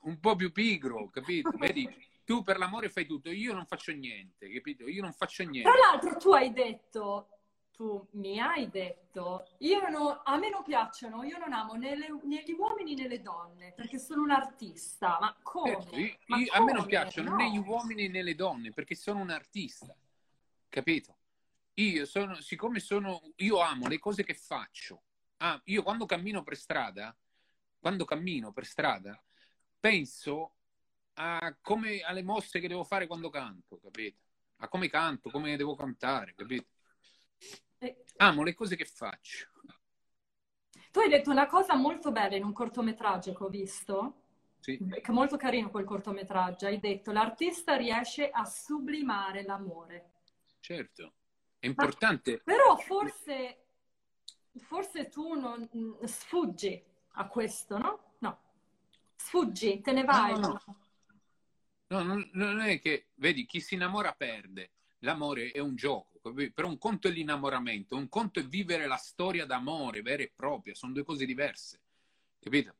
un 0.00 0.18
po' 0.18 0.34
più 0.34 0.50
pigro, 0.50 1.08
capito? 1.10 1.50
Vedi? 1.56 1.88
Tu 2.24 2.42
per 2.42 2.58
l'amore 2.58 2.88
fai 2.88 3.06
tutto, 3.06 3.30
io 3.30 3.52
non 3.52 3.66
faccio 3.66 3.92
niente, 3.92 4.50
capito? 4.50 4.88
Io 4.88 5.02
non 5.02 5.12
faccio 5.12 5.44
niente. 5.44 5.70
Tra 5.70 5.78
l'altro 5.78 6.16
tu 6.16 6.32
hai 6.32 6.52
detto 6.52 7.28
tu 7.82 8.06
mi 8.12 8.38
hai 8.38 8.70
detto, 8.70 9.48
io 9.58 9.88
non, 9.88 10.20
a 10.24 10.36
me 10.36 10.50
non 10.50 10.62
piacciono, 10.62 11.24
io 11.24 11.38
non 11.38 11.52
amo 11.52 11.72
né, 11.74 11.96
le, 11.96 12.08
né, 12.22 12.42
gli 12.44 12.52
uomini 12.52 12.94
né 12.94 13.08
le 13.08 13.20
donne, 13.20 13.72
perché 13.74 13.98
sono 13.98 14.22
un 14.22 14.30
artista. 14.30 15.18
Ma 15.20 15.34
come? 15.42 15.70
Certo, 15.70 15.96
io, 15.96 16.16
Ma 16.26 16.36
io, 16.38 16.46
come? 16.46 16.60
A 16.60 16.64
me 16.64 16.72
non 16.72 16.86
piacciono 16.86 17.30
no. 17.30 17.36
né 17.36 17.50
gli 17.50 17.58
uomini 17.58 18.08
né 18.08 18.22
le 18.22 18.34
donne, 18.34 18.72
perché 18.72 18.94
sono 18.94 19.20
un 19.20 19.30
artista, 19.30 19.94
capito? 20.72 21.18
Io 21.74 22.06
sono, 22.06 22.34
siccome 22.40 22.80
sono, 22.80 23.20
io 23.36 23.60
amo 23.60 23.88
le 23.88 23.98
cose 23.98 24.24
che 24.24 24.34
faccio. 24.34 25.02
Ah, 25.38 25.60
io 25.66 25.82
quando 25.82 26.06
cammino 26.06 26.42
per 26.42 26.56
strada, 26.56 27.14
quando 27.78 28.04
cammino 28.04 28.52
per 28.52 28.64
strada, 28.64 29.22
penso 29.78 30.54
a 31.14 31.54
come, 31.60 32.00
alle 32.00 32.22
mosse 32.22 32.58
che 32.58 32.68
devo 32.68 32.84
fare 32.84 33.06
quando 33.06 33.28
canto, 33.28 33.78
capito? 33.78 34.18
A 34.56 34.68
come 34.68 34.88
canto, 34.88 35.30
come 35.30 35.56
devo 35.56 35.74
cantare, 35.74 36.34
capito? 36.34 36.68
Amo 38.18 38.42
le 38.42 38.54
cose 38.54 38.76
che 38.76 38.84
faccio. 38.84 39.48
Tu 40.90 41.00
hai 41.00 41.08
detto 41.08 41.30
una 41.30 41.46
cosa 41.46 41.74
molto 41.74 42.12
bella 42.12 42.36
in 42.36 42.44
un 42.44 42.52
cortometraggio 42.52 43.34
che 43.34 43.42
ho 43.42 43.48
visto. 43.48 44.20
Sì. 44.60 44.78
Molto 45.08 45.36
carino 45.36 45.70
quel 45.70 45.84
cortometraggio. 45.84 46.66
Hai 46.66 46.78
detto 46.78 47.10
l'artista 47.10 47.76
riesce 47.76 48.30
a 48.30 48.44
sublimare 48.44 49.42
l'amore. 49.42 50.10
Certo, 50.62 51.14
è 51.58 51.66
importante. 51.66 52.40
Ma, 52.44 52.54
però 52.54 52.76
forse, 52.76 53.64
forse 54.58 55.08
tu 55.08 55.34
non 55.34 55.68
sfuggi 56.04 56.80
a 57.14 57.26
questo, 57.26 57.78
no? 57.78 58.14
No. 58.18 58.40
Sfuggi, 59.16 59.80
te 59.80 59.92
ne 59.92 60.04
vai. 60.04 60.38
No, 60.38 60.38
no, 60.38 60.62
no. 61.88 62.02
no 62.02 62.28
non 62.32 62.60
è 62.60 62.80
che, 62.80 63.08
vedi, 63.16 63.44
chi 63.44 63.60
si 63.60 63.74
innamora 63.74 64.12
perde. 64.12 64.70
L'amore 65.00 65.50
è 65.50 65.58
un 65.58 65.74
gioco 65.74 66.12
però 66.30 66.68
un 66.68 66.78
conto 66.78 67.08
è 67.08 67.10
l'innamoramento, 67.10 67.96
un 67.96 68.08
conto 68.08 68.38
è 68.38 68.44
vivere 68.44 68.86
la 68.86 68.96
storia 68.96 69.44
d'amore 69.44 70.02
vera 70.02 70.22
e 70.22 70.32
propria, 70.34 70.74
sono 70.74 70.92
due 70.92 71.02
cose 71.02 71.26
diverse, 71.26 71.80
capito? 72.38 72.76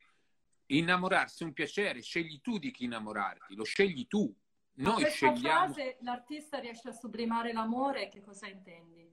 Innamorarsi 0.67 1.43
è 1.43 1.47
un 1.47 1.53
piacere, 1.53 2.01
scegli 2.01 2.41
tu 2.41 2.59
di 2.59 2.71
chi 2.71 2.85
innamorarti, 2.85 3.57
lo 3.57 3.65
scegli 3.65 4.07
tu. 4.07 4.33
Noi 4.75 5.05
scegliamo. 5.11 5.73
frase 5.73 5.99
l'artista 6.01 6.59
riesce 6.59 6.89
a 6.89 6.93
sublimare 6.93 7.53
l'amore, 7.53 8.09
che 8.09 8.21
cosa 8.21 8.47
intendi? 8.47 9.11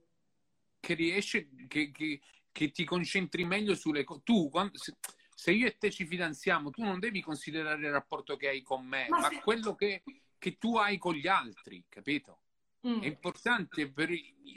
Che 0.79 0.93
riesce, 0.93 1.49
che, 1.67 1.91
che, 1.91 2.21
che 2.51 2.71
ti 2.71 2.85
concentri 2.85 3.43
meglio 3.43 3.75
sulle 3.75 4.03
cose. 4.03 4.21
Tu, 4.23 4.49
quando, 4.49 4.77
se, 4.77 4.95
se, 5.33 5.51
io 5.51 5.67
e 5.67 5.77
te 5.77 5.91
ci 5.91 6.05
fidanziamo, 6.05 6.69
tu 6.69 6.83
non 6.83 6.99
devi 6.99 7.21
considerare 7.21 7.85
il 7.85 7.91
rapporto 7.91 8.37
che 8.37 8.47
hai 8.47 8.61
con 8.61 8.85
me, 8.85 9.07
ma, 9.09 9.19
ma 9.19 9.29
se... 9.29 9.41
quello 9.41 9.75
che, 9.75 10.03
che 10.37 10.57
tu 10.57 10.77
hai 10.77 10.97
con 10.97 11.13
gli 11.13 11.27
altri, 11.27 11.83
capito? 11.89 12.39
Mm. 12.87 13.01
È 13.01 13.07
importante 13.07 13.91
per, 13.91 14.09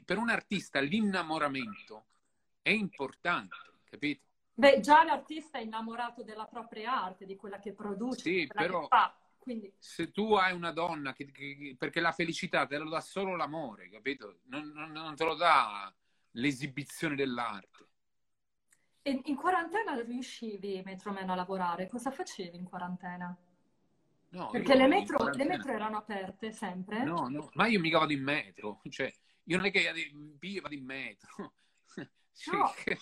per, 0.05 0.19
un 0.19 0.29
artista 0.29 0.79
l'innamoramento, 0.79 2.07
è 2.63 2.71
importante, 2.71 3.57
capito? 3.85 4.23
Beh, 4.55 4.79
già 4.79 5.03
l'artista 5.03 5.59
è 5.59 5.63
innamorato 5.63 6.23
della 6.23 6.47
propria 6.47 7.03
arte, 7.03 7.27
di 7.27 7.35
quella 7.35 7.59
che 7.59 7.73
produce, 7.73 8.21
sì, 8.21 8.47
però, 8.47 8.87
Quindi... 9.43 9.75
se 9.77 10.13
tu 10.13 10.35
hai 10.35 10.53
una 10.55 10.71
donna 10.71 11.13
che, 11.13 11.33
che, 11.33 11.75
perché 11.77 11.99
la 11.99 12.13
felicità 12.13 12.65
te 12.65 12.79
lo 12.79 12.89
dà 12.89 13.01
solo 13.01 13.35
l'amore, 13.35 13.89
capito? 13.91 14.39
Non, 14.45 14.69
non, 14.69 14.93
non 14.93 15.17
te 15.17 15.25
lo 15.25 15.35
dà 15.35 15.93
l'esibizione 16.33 17.17
dell'arte. 17.17 17.87
E 19.03 19.21
in 19.25 19.35
quarantena 19.35 20.01
riuscivi, 20.01 20.81
Metroman, 20.85 21.29
a 21.29 21.35
lavorare? 21.35 21.89
Cosa 21.89 22.13
facevi 22.13 22.57
in 22.57 22.63
quarantena? 22.63 23.37
No, 24.29 24.51
Perché 24.51 24.77
le 24.77 24.87
metro, 24.87 25.17
le 25.17 25.23
quarantena- 25.25 25.57
metro 25.57 25.73
erano 25.73 25.97
aperte 25.97 26.53
sempre? 26.53 27.03
No, 27.03 27.27
no, 27.29 27.51
ma 27.55 27.67
io 27.67 27.81
mica 27.81 27.99
vado 27.99 28.13
in 28.13 28.23
metro, 28.23 28.81
cioè, 28.91 29.13
io 29.45 29.57
non 29.57 29.67
è 29.67 29.73
che 29.73 29.81
io 30.41 30.61
vado 30.63 30.75
in 30.75 30.85
metro. 30.85 31.55
Cioè, 32.35 32.57
No. 32.57 32.73
che- 32.83 32.99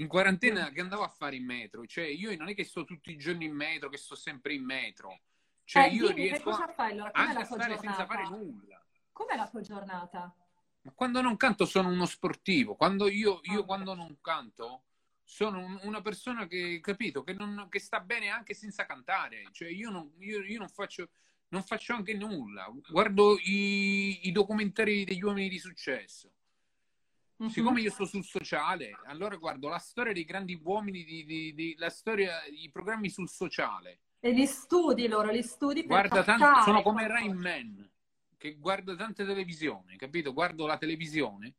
In 0.00 0.08
quarantena 0.08 0.70
che 0.70 0.80
andavo 0.80 1.02
a 1.02 1.08
fare 1.08 1.36
in 1.36 1.44
metro? 1.44 1.84
Cioè, 1.84 2.06
io 2.06 2.34
non 2.36 2.48
è 2.48 2.54
che 2.54 2.64
sto 2.64 2.84
tutti 2.84 3.10
i 3.10 3.18
giorni 3.18 3.44
in 3.44 3.54
metro, 3.54 3.90
che 3.90 3.98
sto 3.98 4.14
sempre 4.14 4.54
in 4.54 4.64
metro. 4.64 5.20
Cioè, 5.64 5.84
Eh, 5.84 5.88
io 5.88 6.08
dimmi, 6.08 6.28
riesco 6.28 6.50
a- 6.50 6.72
fai 6.72 6.92
allora? 6.92 7.12
Anche 7.12 7.32
la 7.34 7.40
a 7.40 7.46
tua 7.46 7.56
stare 7.58 7.78
senza 7.78 8.06
fare 8.06 8.22
giornata? 8.22 8.36
nulla. 8.42 8.84
Com'è 9.12 9.36
la 9.36 9.48
tua 9.48 9.60
giornata? 9.60 10.34
Ma 10.82 10.92
quando 10.92 11.20
non 11.20 11.36
canto 11.36 11.66
sono 11.66 11.90
uno 11.90 12.06
sportivo. 12.06 12.76
Quando 12.76 13.08
io, 13.08 13.40
io 13.42 13.60
Ah. 13.60 13.64
quando 13.66 13.94
non 13.94 14.16
canto 14.22 14.84
sono 15.22 15.58
un- 15.62 15.78
una 15.82 16.00
persona 16.00 16.46
che, 16.46 16.80
capito, 16.80 17.22
che, 17.22 17.34
non- 17.34 17.68
che 17.68 17.78
sta 17.78 18.00
bene 18.00 18.28
anche 18.28 18.54
senza 18.54 18.86
cantare. 18.86 19.48
Cioè 19.52 19.68
io 19.68 19.90
non, 19.90 20.10
io- 20.20 20.42
io 20.42 20.58
non 20.58 20.68
faccio, 20.70 21.10
non 21.48 21.62
faccio 21.62 21.92
anche 21.92 22.14
nulla. 22.14 22.72
Guardo 22.88 23.36
i, 23.44 24.26
i 24.28 24.32
documentari 24.32 25.04
degli 25.04 25.22
uomini 25.22 25.50
di 25.50 25.58
successo. 25.58 26.32
Mhm. 27.40 27.48
Siccome 27.48 27.80
io 27.80 27.90
sto 27.90 28.04
sul 28.04 28.22
sociale, 28.22 28.98
allora 29.06 29.34
guardo 29.36 29.68
la 29.68 29.78
storia 29.78 30.12
dei 30.12 30.24
grandi 30.24 30.60
uomini, 30.62 31.04
di, 31.04 31.24
di- 31.24 31.54
di- 31.54 31.74
la 31.78 31.88
storia, 31.88 32.44
i 32.44 32.68
programmi 32.70 33.08
sul 33.08 33.30
sociale. 33.30 34.00
E 34.20 34.30
li 34.30 34.44
studi 34.44 35.08
loro, 35.08 35.30
li 35.30 35.42
studi 35.42 35.84
Guarda 35.84 36.22
tanto, 36.22 36.60
sono 36.62 36.82
come. 36.82 37.06
Rain 37.08 37.34
Man, 37.34 37.90
che 38.36 38.56
guarda 38.56 38.94
tante 38.94 39.24
televisioni, 39.24 39.96
capito? 39.96 40.34
Guardo 40.34 40.66
la 40.66 40.76
televisione. 40.76 41.54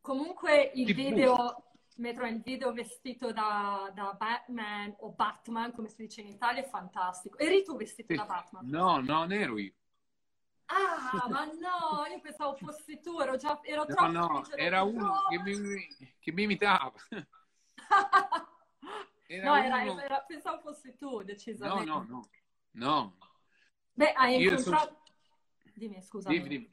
Comunque 0.00 0.70
il 0.74 0.94
video, 0.94 1.72
Metro, 1.96 2.26
il 2.26 2.40
video 2.40 2.72
vestito 2.72 3.32
da, 3.32 3.92
da 3.94 4.14
Batman 4.18 4.94
o 5.00 5.10
Batman, 5.10 5.72
come 5.72 5.88
si 5.88 5.96
dice 6.02 6.22
in 6.22 6.28
Italia, 6.28 6.62
è 6.62 6.68
fantastico. 6.68 7.36
Eri 7.36 7.62
tu 7.62 7.76
vestito 7.76 8.14
Sì. 8.14 8.18
da 8.18 8.24
Batman? 8.24 8.66
No, 8.66 8.96
no, 9.00 9.18
non 9.18 9.32
ero 9.32 9.58
io. 9.58 9.72
Ah, 10.68 11.28
ma 11.30 11.44
no, 11.44 12.04
io 12.10 12.20
pensavo 12.20 12.56
fossi 12.56 13.00
tu, 13.00 13.20
ero 13.20 13.36
già 13.36 13.60
ero 13.62 13.86
No, 13.86 13.94
troppo 13.94 14.12
no, 14.12 14.44
felice 14.44 14.56
era 14.62 14.82
del 14.82 14.94
uno 14.94 15.12
che 15.28 15.38
mi, 15.38 15.86
che 16.20 16.32
mi 16.32 16.42
imitava. 16.42 16.92
Era 19.28 19.50
No, 19.50 19.56
era- 19.56 19.82
uno- 19.82 20.00
era- 20.00 20.20
pensavo 20.26 20.60
fossi 20.60 20.94
tu, 20.96 21.18
No, 21.18 21.24
decisamente. 21.24 21.84
no, 21.84 22.04
no. 22.08 22.22
No, 22.74 23.12
Beh, 23.94 24.12
hai 24.14 24.40
Io 24.40 24.50
incontrato... 24.50 25.00
Dimmi, 25.74 26.02
scusa. 26.02 26.30
dimmi, 26.30 26.48
dimmi. 26.48 26.68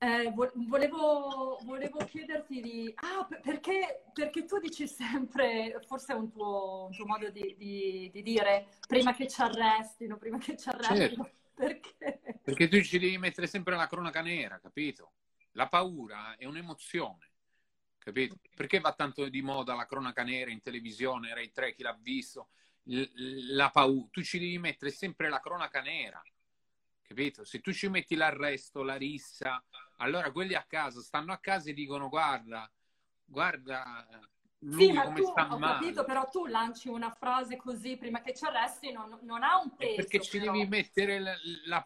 Eh, 0.00 0.30
vo- 0.32 0.52
volevo, 0.54 1.58
volevo 1.64 1.98
chiederti 2.04 2.60
di... 2.60 2.92
Ah, 2.96 3.24
per- 3.24 3.40
perché, 3.40 4.04
perché 4.12 4.44
tu 4.44 4.58
dici 4.58 4.86
sempre, 4.86 5.80
forse 5.86 6.12
è 6.12 6.16
un 6.16 6.30
tuo, 6.30 6.84
un 6.86 6.92
tuo 6.92 7.04
modo 7.06 7.30
di, 7.30 7.56
di- 7.56 8.08
di 8.12 8.22
dire, 8.22 8.68
prima 8.86 9.12
che 9.14 9.26
ci 9.26 9.40
arrestino, 9.40 10.16
prima 10.16 10.38
che 10.38 10.56
ci 10.56 10.68
arrestino. 10.68 11.28
Perché? 11.58 12.20
Perché 12.42 12.68
tu 12.68 12.80
ci 12.82 12.98
devi 12.98 13.18
mettere 13.18 13.46
sempre 13.46 13.76
la 13.76 13.86
cronaca 13.86 14.22
nera, 14.22 14.58
capito? 14.58 15.12
La 15.52 15.68
paura 15.68 16.36
è 16.36 16.44
un'emozione, 16.44 17.32
capito? 17.98 18.38
Perché 18.54 18.80
va 18.80 18.92
tanto 18.92 19.28
di 19.28 19.42
moda 19.42 19.74
la 19.74 19.86
cronaca 19.86 20.22
nera 20.22 20.50
in 20.50 20.60
televisione, 20.60 21.34
Rai 21.34 21.50
3, 21.50 21.74
chi 21.74 21.82
l'ha 21.82 21.98
visto? 22.00 22.50
L- 22.84 23.54
La 23.54 23.70
paura. 23.70 24.08
Tu 24.10 24.22
ci 24.22 24.38
devi 24.38 24.58
mettere 24.58 24.90
sempre 24.90 25.28
la 25.28 25.40
cronaca 25.40 25.80
nera, 25.80 26.22
capito? 27.02 27.44
Se 27.44 27.60
tu 27.60 27.72
ci 27.72 27.88
metti 27.88 28.14
l'arresto, 28.14 28.82
la 28.82 28.96
rissa, 28.96 29.62
allora 29.98 30.30
quelli 30.30 30.54
a 30.54 30.64
casa 30.64 31.00
stanno 31.02 31.32
a 31.32 31.38
casa 31.38 31.70
e 31.70 31.74
dicono 31.74 32.08
guarda, 32.08 32.70
guarda 33.24 34.06
lui 34.60 34.86
Sì, 34.86 34.92
ma 34.92 35.04
come 35.04 35.20
tu, 35.20 35.26
sta 35.26 35.46
ho 35.46 35.58
male. 35.58 35.86
capito, 35.86 36.04
però 36.04 36.28
tu 36.28 36.46
lanci 36.46 36.88
una 36.88 37.10
frase 37.12 37.56
così 37.56 37.96
prima 37.96 38.20
che 38.20 38.34
ci 38.34 38.44
arrestino, 38.44 39.06
non, 39.06 39.20
non 39.22 39.42
ha 39.42 39.60
un 39.60 39.70
È 39.76 39.76
peso. 39.76 39.94
perché 39.96 40.20
ci 40.20 40.38
però. 40.38 40.52
devi 40.52 40.66
mettere 40.66 41.18
la, 41.20 41.34
la 41.66 41.82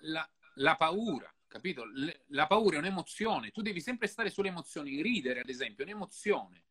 la- 0.00 0.30
la 0.58 0.74
paura, 0.76 1.32
capito? 1.46 1.84
La 2.28 2.46
paura 2.46 2.76
è 2.76 2.78
un'emozione, 2.78 3.50
tu 3.50 3.60
devi 3.62 3.80
sempre 3.80 4.06
stare 4.08 4.30
sulle 4.30 4.48
emozioni. 4.48 5.00
Ridere, 5.02 5.40
ad 5.40 5.48
esempio, 5.48 5.84
è 5.84 5.88
un'emozione. 5.88 6.64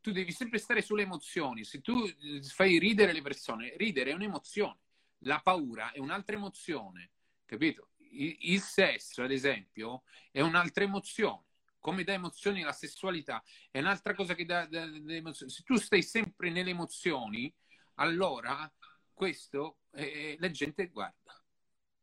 Tu 0.00 0.12
devi 0.12 0.30
sempre 0.32 0.58
stare 0.58 0.82
sulle 0.82 1.02
emozioni. 1.02 1.64
Se 1.64 1.80
tu 1.80 2.04
eh, 2.04 2.42
fai 2.42 2.78
ridere 2.78 3.12
le 3.12 3.22
persone, 3.22 3.74
ridere 3.76 4.10
è 4.10 4.14
un'emozione. 4.14 4.78
La 5.20 5.40
paura 5.40 5.90
è 5.92 5.98
un'altra 5.98 6.36
emozione, 6.36 7.10
capito? 7.44 7.88
Il, 8.10 8.36
il 8.52 8.60
sesso, 8.60 9.22
ad 9.22 9.32
esempio, 9.32 10.02
è 10.30 10.40
un'altra 10.40 10.84
emozione. 10.84 11.45
Come 11.86 12.02
dà 12.02 12.14
emozioni 12.14 12.62
la 12.62 12.72
sessualità 12.72 13.40
è 13.70 13.78
un'altra 13.78 14.12
cosa 14.12 14.34
che 14.34 14.44
dà, 14.44 14.66
dà- 14.66 14.86
dà 14.86 15.14
emozioni. 15.14 15.52
Se 15.52 15.62
tu 15.62 15.76
stai 15.76 16.02
sempre 16.02 16.50
nelle 16.50 16.70
emozioni, 16.70 17.54
allora 17.94 18.68
questo 19.12 19.82
eh, 19.92 20.34
la 20.40 20.50
gente 20.50 20.88
guarda, 20.88 21.40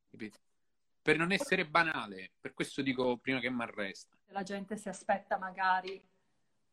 capito? 0.10 0.40
Per 1.02 1.18
non 1.18 1.34
essere 1.34 1.68
banale, 1.68 2.32
per 2.40 2.54
questo 2.54 2.82
dico 2.82 3.18
prima 3.18 3.42
che 3.42 3.50
mi 3.50 3.62
arresta. 3.62 4.18
La 4.28 4.44
gente 4.44 4.78
si 4.78 4.88
aspetta 4.88 5.38
magari 5.38 6.02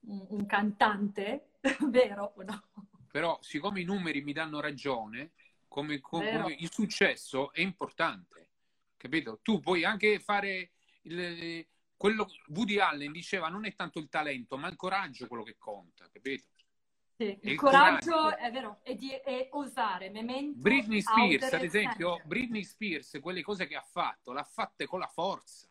un, 0.02 0.26
un 0.28 0.46
cantante, 0.46 1.54
vero 1.90 2.34
o 2.36 2.42
no? 2.44 2.62
Però, 3.10 3.40
siccome 3.42 3.80
i 3.80 3.84
numeri 3.84 4.22
mi 4.22 4.32
danno 4.32 4.60
ragione, 4.60 5.32
come, 5.66 5.98
come 5.98 6.54
il 6.56 6.70
successo 6.70 7.52
è 7.52 7.60
importante, 7.60 8.50
capito? 8.96 9.40
Tu 9.42 9.58
puoi 9.58 9.84
anche 9.84 10.20
fare 10.20 10.70
il- 11.02 11.66
quello. 12.00 12.26
Woody 12.48 12.78
Allen 12.78 13.12
diceva: 13.12 13.48
non 13.48 13.66
è 13.66 13.74
tanto 13.74 13.98
il 13.98 14.08
talento, 14.08 14.56
ma 14.56 14.68
il 14.68 14.76
coraggio 14.76 15.26
quello 15.26 15.42
che 15.42 15.56
conta, 15.58 16.08
capito? 16.10 16.46
Sì, 17.14 17.38
il 17.42 17.50
il 17.50 17.56
coraggio, 17.56 18.12
coraggio. 18.12 18.36
è 18.38 18.50
vero, 18.50 18.80
è, 18.82 18.94
di, 18.94 19.10
è 19.10 19.48
osare, 19.50 20.08
memento, 20.08 20.58
Britney 20.58 21.02
Spears, 21.02 21.52
ad 21.52 21.62
esempio, 21.62 22.12
sempre. 22.12 22.26
Britney 22.26 22.64
Spears, 22.64 23.18
quelle 23.20 23.42
cose 23.42 23.66
che 23.66 23.76
ha 23.76 23.82
fatto, 23.82 24.32
l'ha 24.32 24.42
fatte 24.44 24.86
con 24.86 24.98
la 24.98 25.08
forza. 25.08 25.68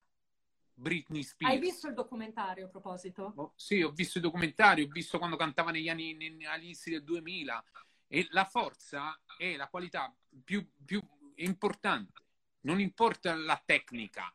Britney 0.72 1.24
Spears. 1.24 1.52
Hai 1.52 1.60
visto 1.60 1.88
il 1.88 1.96
documentario 1.96 2.68
a 2.68 2.70
proposito? 2.70 3.34
Oh, 3.36 3.54
Sì, 3.56 3.82
ho 3.82 3.89
visto 3.89 4.20
i 4.20 4.22
documentari, 4.22 4.84
ho 4.84 4.88
visto 4.88 5.18
quando 5.18 5.36
cantava 5.36 5.72
negli 5.72 5.89
anni, 5.89 6.13
ne- 6.13 6.46
agli 6.46 6.65
inizi 6.65 6.92
del 6.92 7.04
2000 7.04 7.63
e 8.08 8.28
la 8.30 8.46
forza 8.46 9.20
è 9.36 9.56
la 9.56 9.68
qualità 9.68 10.15
più, 10.44 10.63
più 10.86 11.02
importante. 11.38 12.22
Non 12.62 12.80
importa 12.80 13.34
la 13.34 13.60
tecnica, 13.65 14.32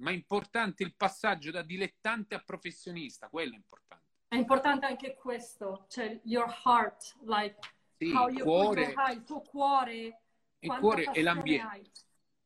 ma 0.00 0.10
è 0.10 0.14
importante 0.14 0.82
il 0.82 0.94
passaggio 0.94 1.50
da 1.50 1.62
dilettante 1.62 2.34
a 2.34 2.40
professionista, 2.40 3.28
quello 3.28 3.54
è 3.54 3.56
importante. 3.56 4.06
È 4.28 4.36
importante 4.36 4.86
anche 4.86 5.14
questo, 5.14 5.86
cioè 5.88 6.20
your 6.24 6.46
heart, 6.64 7.16
like 7.24 7.58
Sì, 7.98 8.06
how 8.14 8.28
il 8.28 8.36
you 8.36 8.44
cuore, 8.44 8.94
heart, 8.94 9.14
il 9.14 9.24
tuo 9.24 9.40
cuore, 9.40 10.20
il 10.60 10.70
cuore 10.78 11.10
e 11.12 11.22
l'ambiente. 11.22 11.66
hai. 11.66 11.90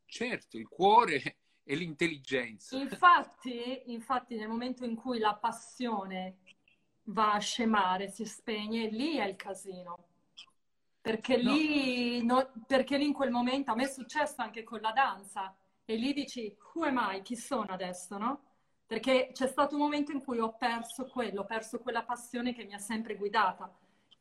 Certo, 0.07 0.59
il 0.59 0.69
cuore 0.69 1.39
e 1.63 1.75
l'intelligenza. 1.75 2.77
Infatti, 2.77 3.83
infatti, 3.93 4.37
nel 4.37 4.49
momento 4.49 4.85
in 4.85 4.95
cui 4.95 5.19
la 5.19 5.35
passione 5.35 6.37
va 7.05 7.33
a 7.35 7.39
scemare, 7.39 8.09
si 8.09 8.25
spegne, 8.25 8.89
lì 8.89 9.17
è 9.17 9.27
il 9.27 9.37
casino. 9.37 10.07
Perché 11.01 11.37
No. 11.37 11.53
lì, 11.53 12.25
no- 12.25 12.53
perché 12.67 12.97
lì 12.97 13.07
in 13.07 13.13
quel 13.13 13.31
momento, 13.31 13.73
a 13.73 13.75
me 13.75 13.85
è 13.85 13.89
successo 13.89 14.41
anche 14.41 14.63
con 14.63 14.81
la 14.81 14.93
danza, 14.93 15.55
e 15.85 15.97
lì 15.97 16.13
dici, 16.13 16.55
who 16.75 16.85
am 16.85 16.99
I? 17.15 17.23
Chi 17.23 17.37
sono 17.37 17.73
adesso, 17.73 18.17
no? 18.19 18.43
Perché 18.87 19.31
c'è 19.33 19.47
stato 19.47 19.75
un 19.75 19.81
momento 19.83 20.13
in 20.13 20.23
cui 20.23 20.39
ho 20.39 20.57
perso 20.57 21.07
quello, 21.07 21.43
ho 21.43 21.45
perso 21.45 21.81
quella 21.81 22.03
passione 22.05 22.55
che 22.55 22.65
mi 22.65 22.75
ha 22.75 22.79
sempre 22.79 23.17
guidata. 23.17 23.73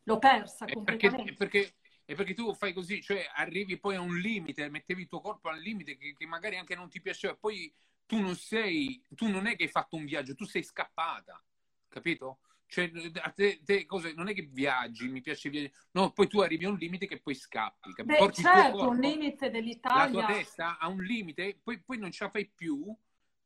L'ho 0.04 0.18
persa 0.20 0.70
perché, 0.84 1.08
completamente. 1.08 1.24
è 1.24 1.36
perché- 1.36 1.76
è 2.06 2.16
perché 2.16 2.34
tu 2.34 2.54
fai 2.56 2.74
così, 2.74 3.02
cioè 3.02 3.26
arrivi 3.36 3.80
poi 3.80 3.96
a 3.96 4.02
un 4.02 4.18
limite, 4.18 4.70
mettevi 4.70 5.04
il 5.04 5.08
tuo 5.08 5.22
corpo 5.22 5.50
al 5.50 5.60
limite 5.60 5.98
che, 5.98 6.14
che 6.14 6.26
magari 6.26 6.58
anche 6.58 6.76
non 6.76 6.90
ti 6.90 7.02
piaceva, 7.02 7.36
poi 7.36 7.74
tu 8.06 8.20
non 8.20 8.36
sei, 8.36 9.02
tu 9.10 9.28
non 9.30 9.46
è 9.48 9.56
che 9.56 9.64
hai 9.64 9.70
fatto 9.70 9.96
un 9.96 10.06
viaggio, 10.06 10.36
tu 10.36 10.46
sei 10.46 10.64
scappata, 10.64 11.42
capito? 11.88 12.40
Cioè, 12.72 12.90
a 13.22 13.32
te, 13.32 13.60
te 13.66 13.86
cose, 13.86 14.14
non 14.14 14.30
è 14.30 14.34
che 14.34 14.44
viaggi, 14.50 15.10
mi 15.10 15.20
piace 15.20 15.50
viaggiare, 15.50 15.74
no, 15.92 16.14
poi 16.14 16.30
tu 16.30 16.40
arrivi 16.40 16.64
a 16.64 16.70
un 16.70 16.78
limite 16.78 17.06
che 17.06 17.20
poi 17.20 17.36
scappi? 17.36 17.92
Beh, 18.02 18.16
Porti 18.16 18.44
certo, 18.44 18.88
un 18.88 18.96
corpo, 18.96 19.02
limite 19.02 19.48
la 19.48 19.52
dell'Italia. 19.52 20.10
tua 20.10 20.24
testa 20.36 20.78
ha 20.78 20.88
un 20.88 21.04
limite, 21.04 21.60
poi, 21.62 21.82
poi 21.84 21.98
non 21.98 22.12
ce 22.12 22.24
la 22.24 22.30
fai 22.30 22.48
più, 22.50 22.96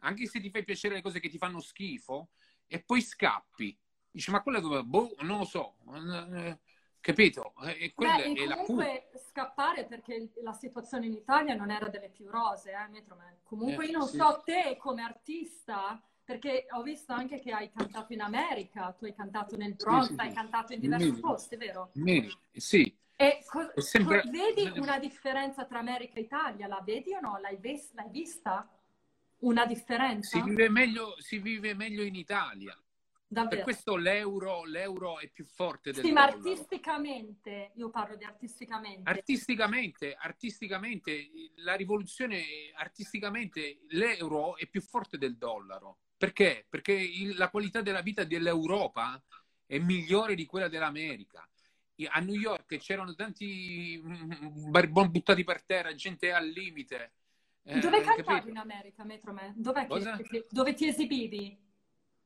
anche 0.01 0.27
se 0.27 0.39
ti 0.39 0.51
fai 0.51 0.63
piacere 0.63 0.93
le 0.93 1.01
cose 1.01 1.19
che 1.19 1.29
ti 1.29 1.39
fanno 1.39 1.59
schifo, 1.59 2.29
e 2.67 2.83
poi 2.83 3.01
scappi. 3.01 3.75
Dici, 4.11 4.29
ma 4.29 4.43
quella 4.43 4.59
dove? 4.59 4.83
Boh, 4.83 5.15
non 5.21 5.39
lo 5.39 5.45
so. 5.45 5.77
Eh, 5.91 6.59
Capito? 6.99 7.53
E 7.63 7.93
quella 7.93 8.15
Beh, 8.15 8.31
e 8.31 8.35
è 8.43 8.47
la 8.47 8.55
comunque 8.55 9.09
scappare 9.29 9.85
perché 9.85 10.31
la 10.41 10.53
situazione 10.53 11.05
in 11.05 11.13
Italia 11.13 11.53
non 11.53 11.69
era 11.69 11.87
delle 11.87 12.09
più 12.09 12.27
rose, 12.29 12.71
eh, 12.71 12.87
Metroman. 12.89 13.37
Comunque 13.43 13.85
Eh, 13.85 13.89
io 13.89 13.99
non 13.99 14.07
sì. 14.07 14.17
so 14.17 14.41
te 14.43 14.75
come 14.79 15.03
artista, 15.03 16.01
perché 16.25 16.65
ho 16.71 16.81
visto 16.81 17.13
anche 17.13 17.39
che 17.39 17.51
hai 17.51 17.71
cantato 17.71 18.11
in 18.11 18.21
America, 18.21 18.91
tu 18.97 19.05
hai 19.05 19.13
cantato 19.13 19.55
nel 19.55 19.75
Bronx, 19.75 20.07
sì, 20.07 20.13
sì. 20.15 20.19
hai 20.19 20.33
cantato 20.33 20.73
in 20.73 20.79
diversi 20.79 21.09
Vedi? 21.09 21.21
posti, 21.21 21.55
vero? 21.55 21.91
Vedi? 21.93 22.35
Sì, 22.51 22.97
E 23.15 23.43
co- 23.45 23.71
sempre- 23.79 24.23
co- 24.23 24.29
vedi 24.31 24.79
una 24.79 24.97
differenza 24.97 25.65
tra 25.65 25.79
America 25.79 26.15
e 26.15 26.21
Italia? 26.21 26.67
La 26.67 26.81
vedi 26.83 27.13
o 27.13 27.19
no? 27.19 27.37
L'hai, 27.39 27.57
vis- 27.57 27.93
l'hai 27.93 28.09
vista? 28.09 28.67
Una 29.39 29.65
differenza? 29.67 30.39
si 30.39 30.43
vive 30.43 30.69
meglio, 30.69 31.15
si 31.19 31.37
vive 31.37 31.75
meglio 31.75 32.01
in 32.01 32.15
Italia. 32.15 32.75
Per 33.27 33.61
questo 33.61 33.95
l'euro, 33.95 34.63
l'euro, 34.63 35.19
è 35.19 35.29
più 35.29 35.45
forte 35.45 35.91
del. 35.91 36.03
Sì, 36.03 36.11
ma 36.11 36.23
artisticamente, 36.23 37.71
io 37.75 37.89
parlo 37.89 38.15
di 38.15 38.23
artisticamente. 38.23 39.09
Artisticamente, 39.09 40.15
artisticamente, 40.15 41.29
la 41.57 41.75
rivoluzione, 41.75 42.43
artisticamente, 42.75 43.81
l'euro 43.89 44.57
è 44.57 44.67
più 44.67 44.81
forte 44.81 45.17
del 45.17 45.37
dollaro. 45.37 45.99
Perché? 46.25 46.65
Perché 46.67 46.91
il, 46.91 47.37
la 47.37 47.49
qualità 47.49 47.81
della 47.81 48.01
vita 48.01 48.23
dell'Europa 48.23 49.21
è 49.67 49.77
migliore 49.77 50.33
di 50.33 50.47
quella 50.47 50.67
dell'America. 50.67 51.47
A 52.09 52.19
New 52.19 52.33
York 52.33 52.77
c'erano 52.77 53.13
tanti 53.13 54.01
mm, 54.03 54.71
barboni 54.71 55.09
buttati 55.09 55.43
per 55.43 55.63
terra, 55.63 55.93
gente 55.93 56.31
al 56.31 56.47
limite. 56.47 57.13
Dove 57.61 57.99
eh, 57.99 58.01
cantavi 58.01 58.23
capito? 58.23 58.49
in 58.49 58.57
America, 58.57 59.03
Metroman? 59.03 59.53
Dov'è 59.55 59.85
che, 59.87 60.47
dove 60.49 60.73
ti 60.73 60.87
esibivi? 60.87 61.57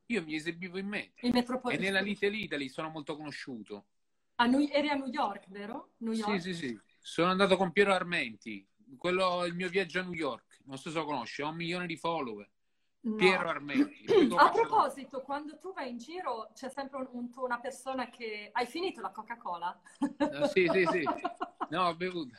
Io 0.05 0.23
mi 0.23 0.35
esibivo 0.35 0.77
in 0.77 0.87
metro. 0.87 1.27
In 1.27 1.33
metropolitano. 1.33 1.85
E 1.85 1.91
nella 1.91 2.01
Little 2.01 2.35
Italy 2.35 2.69
sono 2.69 2.89
molto 2.89 3.17
conosciuto. 3.17 3.85
A 4.35 4.45
New, 4.45 4.65
eri 4.71 4.89
a 4.89 4.95
New 4.95 5.07
York, 5.07 5.49
vero? 5.49 5.91
New 5.97 6.13
York? 6.13 6.39
Sì, 6.39 6.53
sì, 6.53 6.67
sì. 6.67 6.79
Sono 7.01 7.31
andato 7.31 7.57
con 7.57 7.73
Piero 7.73 7.93
Armenti. 7.93 8.65
Quello 8.97 9.45
il 9.45 9.53
mio 9.53 9.67
viaggio 9.67 9.99
a 9.99 10.03
New 10.03 10.13
York. 10.13 10.61
Non 10.63 10.77
so 10.77 10.89
se 10.89 10.97
lo 10.97 11.05
conosci, 11.05 11.41
ho 11.41 11.49
un 11.49 11.55
milione 11.57 11.85
di 11.85 11.97
follower. 11.97 12.49
No. 13.01 13.15
Piero 13.15 13.47
Armenti. 13.47 14.33
a 14.35 14.49
proposito, 14.49 15.21
quando 15.21 15.57
tu 15.57 15.71
vai 15.73 15.89
in 15.89 15.97
giro 15.97 16.51
c'è 16.53 16.69
sempre 16.69 16.97
un, 16.97 17.07
un, 17.11 17.29
una 17.35 17.59
persona 17.59 18.09
che... 18.09 18.49
Hai 18.51 18.65
finito 18.65 18.99
la 18.99 19.11
Coca-Cola? 19.11 19.79
No, 19.99 20.47
sì, 20.47 20.67
sì, 20.69 20.85
sì. 20.91 21.03
No, 21.69 21.87
ho 21.87 21.95
bevuto. 21.95 22.35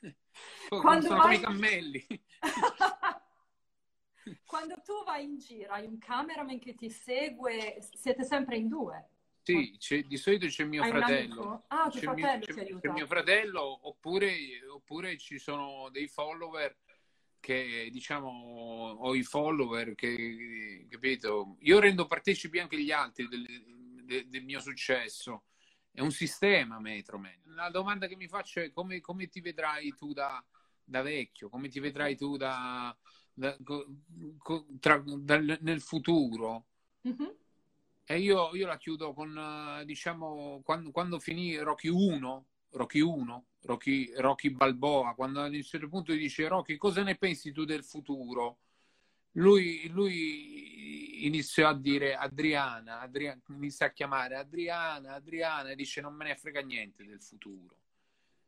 Quando 0.68 1.06
sono 1.06 1.22
vai... 1.22 1.36
i 1.36 1.40
cammelli. 1.40 2.06
Quando 4.46 4.80
tu 4.84 5.04
vai 5.04 5.24
in 5.24 5.38
giro, 5.38 5.72
hai 5.72 5.86
un 5.86 5.98
cameraman 5.98 6.58
che 6.58 6.74
ti 6.74 6.88
segue, 6.88 7.78
siete 7.92 8.24
sempre 8.24 8.56
in 8.56 8.68
due? 8.68 9.08
Sì, 9.42 10.04
di 10.06 10.16
solito 10.16 10.46
c'è 10.46 10.64
mio 10.64 10.82
hai 10.82 10.90
fratello. 10.90 11.64
Ah, 11.68 11.88
tuo 11.88 12.00
fratello 12.00 12.44
mio, 12.46 12.54
ti 12.54 12.60
aiuta. 12.60 12.88
C'è 12.88 12.94
mio 12.94 13.06
fratello, 13.06 13.88
oppure, 13.88 14.34
oppure 14.68 15.18
ci 15.18 15.38
sono 15.38 15.88
dei 15.90 16.08
follower 16.08 16.76
che 17.40 17.88
diciamo 17.90 18.28
ho 18.28 19.14
i 19.14 19.22
follower 19.22 19.94
che 19.94 20.86
capito? 20.88 21.56
Io 21.60 21.80
rendo 21.80 22.06
partecipi 22.06 22.58
anche 22.58 22.80
gli 22.80 22.92
altri 22.92 23.26
del, 23.28 23.46
del, 24.04 24.28
del 24.28 24.44
mio 24.44 24.60
successo. 24.60 25.44
È 25.90 26.00
un 26.00 26.12
sistema 26.12 26.78
Metroman 26.78 27.40
la 27.60 27.70
domanda 27.70 28.06
che 28.06 28.16
mi 28.16 28.28
faccio 28.28 28.60
è 28.60 28.70
come, 28.70 29.00
come 29.00 29.28
ti 29.28 29.40
vedrai 29.40 29.94
tu 29.94 30.12
da, 30.12 30.42
da, 30.82 31.02
vecchio? 31.02 31.48
Come 31.48 31.68
ti 31.68 31.80
vedrai 31.80 32.16
tu 32.16 32.36
da, 32.36 32.96
da, 33.32 33.56
tra, 34.78 35.02
nel 35.60 35.80
futuro? 35.80 36.66
Mm-hmm. 37.06 37.30
e 38.04 38.18
io, 38.18 38.54
io, 38.54 38.66
la 38.66 38.76
chiudo 38.76 39.14
con 39.14 39.82
diciamo 39.86 40.60
quando, 40.62 40.90
quando 40.90 41.18
finì 41.18 41.56
Rocky 41.56 41.88
1 41.88 42.46
Rocky 42.70 43.00
1 43.00 43.44
Rocky, 43.62 44.12
Rocky 44.16 44.50
Balboa, 44.50 45.14
quando 45.14 45.40
a 45.40 45.46
un 45.46 45.62
certo 45.62 45.88
punto 45.88 46.12
dice 46.12 46.48
Rocky 46.48 46.76
cosa 46.76 47.02
ne 47.02 47.16
pensi 47.16 47.52
tu 47.52 47.64
del 47.64 47.84
futuro? 47.84 48.60
Lui, 49.32 49.86
lui 49.88 51.26
iniziò 51.26 51.68
a 51.68 51.78
dire 51.78 52.14
Adriana, 52.14 53.00
Adriana, 53.00 53.40
inizia 53.48 53.86
a 53.86 53.92
chiamare 53.92 54.36
Adriana, 54.36 55.14
Adriana 55.14 55.70
e 55.70 55.76
dice 55.76 56.00
non 56.00 56.14
me 56.14 56.24
ne 56.24 56.36
frega 56.36 56.60
niente 56.62 57.04
del 57.04 57.22
futuro. 57.22 57.76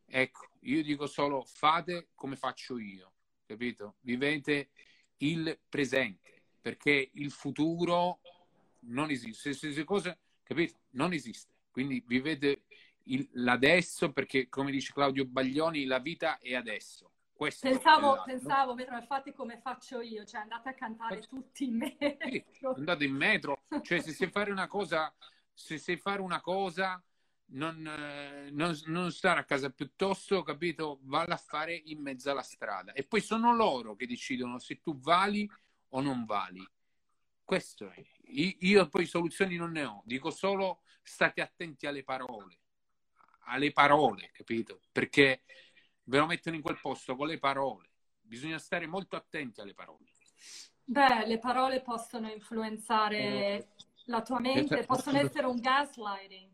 Ecco, 0.05 0.49
io 0.61 0.83
dico 0.83 1.07
solo 1.07 1.43
fate 1.45 2.09
come 2.15 2.35
faccio 2.35 2.77
io, 2.77 3.13
capito? 3.45 3.95
Vivete 4.01 4.71
il 5.17 5.57
presente, 5.69 6.43
perché 6.59 7.11
il 7.13 7.31
futuro 7.31 8.19
non 8.81 9.09
esiste. 9.09 9.53
Se, 9.53 9.71
se 9.71 9.83
cose, 9.83 10.19
capito? 10.43 10.79
Non 10.91 11.13
esiste. 11.13 11.51
Quindi 11.71 12.03
vivete 12.05 12.63
il, 13.03 13.27
l'adesso, 13.33 14.11
perché 14.11 14.47
come 14.49 14.71
dice 14.71 14.93
Claudio 14.93 15.25
Baglioni, 15.25 15.85
la 15.85 15.99
vita 15.99 16.37
è 16.39 16.55
adesso. 16.55 17.11
Questo 17.33 17.67
pensavo, 17.67 18.23
è 18.23 18.25
pensavo, 18.25 18.75
infatti 18.79 19.33
come 19.33 19.59
faccio 19.59 19.99
io, 19.99 20.23
cioè 20.23 20.41
andate 20.41 20.69
a 20.69 20.73
cantare 20.73 21.15
Faccio... 21.15 21.27
tutti 21.29 21.65
in 21.65 21.77
metro. 21.77 22.29
Sì, 22.29 22.45
andate 22.63 23.03
in 23.05 23.15
metro, 23.15 23.63
cioè 23.81 23.99
se 23.99 24.13
sai 24.13 24.29
fare 24.29 24.51
una 24.51 24.67
cosa, 24.67 25.13
se 25.51 25.77
sai 25.77 25.97
fare 25.97 26.21
una 26.21 26.39
cosa, 26.39 27.03
non, 27.47 27.85
eh, 27.85 28.49
non, 28.51 28.79
non, 28.85 29.11
stare 29.11 29.39
a 29.39 29.45
casa 29.45 29.71
piuttosto, 29.71 30.43
capito? 30.43 30.99
Valla 31.01 31.33
a 31.33 31.37
fare 31.43 31.73
in 31.73 32.01
mezzo 32.01 32.29
alla 32.29 32.43
strada. 32.43 32.93
E 32.93 33.03
poi 33.03 33.19
sono 33.19 33.53
loro 33.55 33.95
che 33.95 34.05
decidono 34.05 34.59
se 34.59 34.79
tu 34.79 34.97
vali 34.99 35.49
o 35.89 36.01
non 36.01 36.25
vali. 36.25 36.65
Questo 37.43 37.89
è. 37.89 38.01
Io 38.27 38.87
poi 38.87 39.05
soluzioni 39.05 39.57
non 39.57 39.71
ne 39.71 39.83
ho, 39.83 40.01
dico 40.05 40.29
solo 40.29 40.81
state 41.01 41.41
attenti 41.41 41.87
alle 41.87 42.03
parole 42.03 42.59
alle 43.45 43.71
parole, 43.71 44.29
capito? 44.31 44.81
Perché 44.91 45.43
ve 46.03 46.17
lo 46.17 46.25
mettono 46.25 46.55
in 46.55 46.61
quel 46.61 46.79
posto 46.79 47.15
con 47.15 47.27
le 47.27 47.39
parole. 47.39 47.89
Bisogna 48.19 48.57
stare 48.57 48.87
molto 48.87 49.15
attenti 49.15 49.61
alle 49.61 49.73
parole. 49.73 50.11
Beh, 50.85 51.25
le 51.25 51.39
parole 51.39 51.81
possono 51.81 52.29
influenzare 52.29 53.17
eh, 53.17 53.67
la 54.05 54.21
tua 54.21 54.39
mente, 54.39 54.79
esatto. 54.79 54.95
possono 54.95 55.19
essere 55.19 55.45
un 55.45 55.59
gaslighting. 55.59 56.51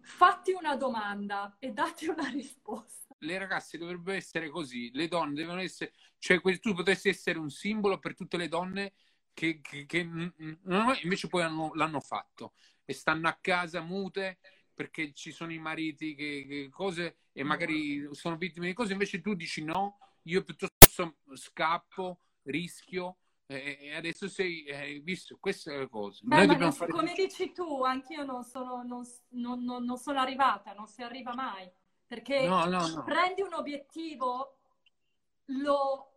Fatti 0.00 0.52
una 0.52 0.76
domanda 0.76 1.56
e 1.58 1.72
dati 1.72 2.06
una 2.08 2.28
risposta. 2.28 3.14
Le 3.18 3.38
ragazze 3.38 3.78
dovrebbero 3.78 4.16
essere 4.16 4.48
così, 4.48 4.90
le 4.92 5.08
donne 5.08 5.34
devono 5.34 5.60
essere, 5.60 5.92
cioè 6.18 6.40
tu 6.60 6.72
potresti 6.72 7.08
essere 7.08 7.38
un 7.38 7.50
simbolo 7.50 7.98
per 7.98 8.14
tutte 8.14 8.36
le 8.36 8.48
donne 8.48 8.92
che, 9.32 9.60
che, 9.60 9.86
che 9.86 9.98
invece 9.98 11.28
poi 11.28 11.42
hanno, 11.42 11.72
l'hanno 11.74 12.00
fatto 12.00 12.54
e 12.84 12.92
stanno 12.92 13.28
a 13.28 13.38
casa 13.40 13.80
mute 13.80 14.38
perché 14.78 15.12
ci 15.12 15.32
sono 15.32 15.52
i 15.52 15.58
mariti 15.58 16.14
che, 16.14 16.46
che 16.48 16.68
cose 16.70 17.16
e 17.32 17.42
magari 17.42 18.08
sono 18.12 18.36
vittime 18.36 18.68
di 18.68 18.74
cose, 18.74 18.92
invece 18.92 19.20
tu 19.20 19.34
dici 19.34 19.64
no, 19.64 19.98
io 20.22 20.44
piuttosto 20.44 21.16
scappo, 21.34 22.20
rischio 22.44 23.16
e 23.50 23.92
adesso 23.96 24.28
sei 24.28 24.62
eh, 24.66 25.00
visto 25.02 25.36
queste 25.40 25.76
le 25.76 25.88
cose. 25.88 26.20
Beh, 26.22 26.46
Noi 26.46 26.70
fare... 26.70 26.92
come 26.92 27.12
dici 27.12 27.50
tu, 27.50 27.82
anch'io 27.82 28.22
non 28.22 28.44
sono, 28.44 28.84
non, 28.84 29.04
non, 29.30 29.64
non 29.64 29.96
sono 29.96 30.20
arrivata, 30.20 30.74
non 30.74 30.86
si 30.86 31.02
arriva 31.02 31.34
mai, 31.34 31.68
perché 32.06 32.46
no, 32.46 32.66
no, 32.66 32.86
no. 32.86 33.02
prendi 33.02 33.42
un 33.42 33.54
obiettivo, 33.54 34.58
lo, 35.46 36.12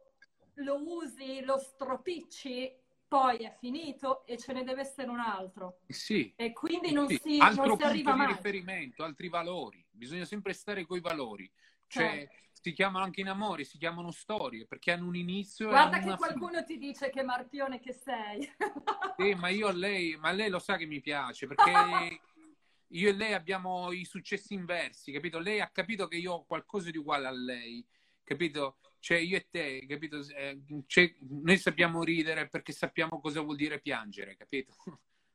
lo 0.54 0.84
usi, 0.86 1.42
lo 1.44 1.58
stropicci 1.58 2.76
poi 3.12 3.40
è 3.40 3.54
finito 3.60 4.26
e 4.26 4.38
ce 4.38 4.54
ne 4.54 4.64
deve 4.64 4.80
essere 4.80 5.10
un 5.10 5.20
altro. 5.20 5.82
Sì. 5.86 6.32
E 6.38 6.54
quindi 6.54 6.94
non, 6.94 7.10
sì. 7.10 7.20
si, 7.22 7.38
Altro 7.40 7.66
non 7.66 7.78
si 7.78 7.84
arriva 7.84 8.16
mai. 8.16 8.28
riferimento, 8.28 9.04
altri 9.04 9.28
valori. 9.28 9.86
Bisogna 9.92 10.24
sempre 10.24 10.54
stare 10.54 10.86
con 10.86 10.96
i 10.96 11.02
valori. 11.02 11.52
Cioè, 11.88 12.10
certo. 12.10 12.34
si 12.54 12.72
chiamano 12.72 13.04
anche 13.04 13.20
in 13.20 13.28
amore, 13.28 13.66
si 13.66 13.78
chiamano 13.78 14.12
storie, 14.12 14.66
perché 14.66 14.94
hanno 14.94 15.08
un 15.08 15.18
inizio 15.18 15.68
Guarda 15.68 16.00
che 16.00 16.16
qualcuno 16.16 16.52
fine. 16.52 16.64
ti 16.64 16.78
dice 16.78 17.10
che 17.10 17.22
marpione 17.22 17.82
che 17.82 17.92
sei. 17.92 18.50
sì, 19.20 19.34
ma 19.34 19.50
io 19.50 19.68
a 19.68 19.74
lei, 19.74 20.16
ma 20.16 20.32
lei 20.32 20.50
lo 20.50 20.60
sa 20.60 20.78
che 20.78 20.86
mi 20.86 21.02
piace, 21.02 21.48
perché 21.48 21.72
io 22.88 23.10
e 23.10 23.12
lei 23.12 23.34
abbiamo 23.34 23.92
i 23.92 24.06
successi 24.06 24.54
inversi, 24.54 25.12
capito? 25.12 25.38
Lei 25.38 25.60
ha 25.60 25.68
capito 25.68 26.08
che 26.08 26.16
io 26.16 26.32
ho 26.32 26.46
qualcosa 26.46 26.90
di 26.90 26.98
uguale 26.98 27.28
a 27.28 27.32
lei, 27.32 27.86
capito? 28.24 28.78
Cioè 29.02 29.18
io 29.18 29.36
e 29.36 29.48
te, 29.50 29.86
capito? 29.88 30.20
Eh, 30.20 30.62
cioè, 30.86 31.12
noi 31.20 31.58
sappiamo 31.58 32.04
ridere 32.04 32.48
perché 32.48 32.72
sappiamo 32.72 33.20
cosa 33.20 33.42
vuol 33.42 33.56
dire 33.56 33.82
piangere, 33.82 34.38
capito? 34.38 34.76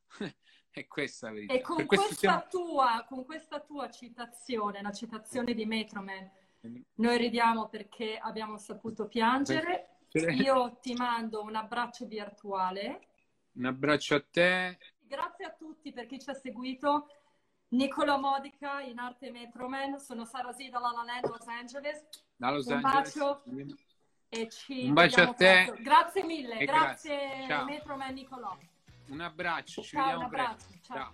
è 0.71 0.87
questa 0.87 1.27
la 1.27 1.33
verità. 1.35 1.53
E 1.53 1.61
con 1.63 1.85
questa, 1.85 2.15
siamo... 2.15 2.47
tua, 2.49 3.05
con 3.09 3.25
questa 3.25 3.61
tua 3.61 3.91
citazione, 3.91 4.81
la 4.83 4.93
citazione 4.93 5.53
di 5.53 5.67
Metroman, 5.67 6.31
noi 6.95 7.19
ridiamo 7.19 7.69
perché 7.69 8.17
abbiamo 8.19 8.57
saputo 8.57 9.09
piangere. 9.09 9.97
Io 10.13 10.79
ti 10.81 10.95
mando 10.95 11.43
un 11.43 11.57
abbraccio 11.57 12.07
virtuale. 12.07 13.09
Un 13.53 13.65
abbraccio 13.65 14.15
a 14.15 14.25
te. 14.31 14.79
Grazie 15.01 15.45
a 15.45 15.51
tutti 15.51 15.93
per 15.93 16.07
chi 16.07 16.21
ci 16.21 16.31
ha 16.31 16.35
seguito. 16.35 17.09
Nicola 17.71 18.17
Modica 18.17 18.81
in 18.81 18.99
arte 18.99 19.33
Metroman, 19.33 19.99
sono 19.99 20.25
Sara 20.25 20.53
Z 20.53 20.69
da 20.69 20.79
La 20.79 20.93
La 20.93 21.03
Land, 21.03 21.27
Los 21.27 21.47
Angeles. 21.49 22.07
Da 22.37 22.51
Los 22.51 22.67
un 22.67 22.75
Angeles. 22.75 23.15
bacio 23.15 23.43
e 24.29 24.49
ci 24.51 24.87
un 24.87 24.93
bacio 24.95 25.21
a 25.23 25.33
te. 25.33 25.65
Presto. 25.67 25.83
Grazie 25.83 26.23
mille, 26.25 26.65
grazie, 26.65 27.45
grazie 27.47 27.65
Metroman 27.65 28.13
Nicolò. 28.15 28.57
Un 29.09 29.21
abbraccio, 29.21 29.83
ci 29.83 29.91
Ciao, 29.91 30.01
vediamo 30.03 30.21
un 30.21 30.27
abbraccio. 30.27 30.67
presto. 30.69 30.79
Ciao. 30.85 30.97
Ciao. 30.97 31.13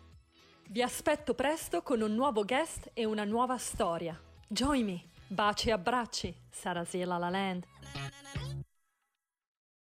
Vi 0.68 0.82
aspetto 0.82 1.34
presto 1.34 1.82
con 1.82 2.00
un 2.00 2.14
nuovo 2.14 2.44
guest 2.44 2.90
e 2.94 3.04
una 3.04 3.24
nuova 3.24 3.58
storia. 3.58 4.18
Join 4.48 4.84
me. 4.84 5.04
Baci 5.26 5.68
e 5.68 5.72
abbracci. 5.72 6.34
Sara 6.50 6.84
Z 6.84 6.94
La 7.04 7.18
La 7.18 7.28
Land. 7.28 7.66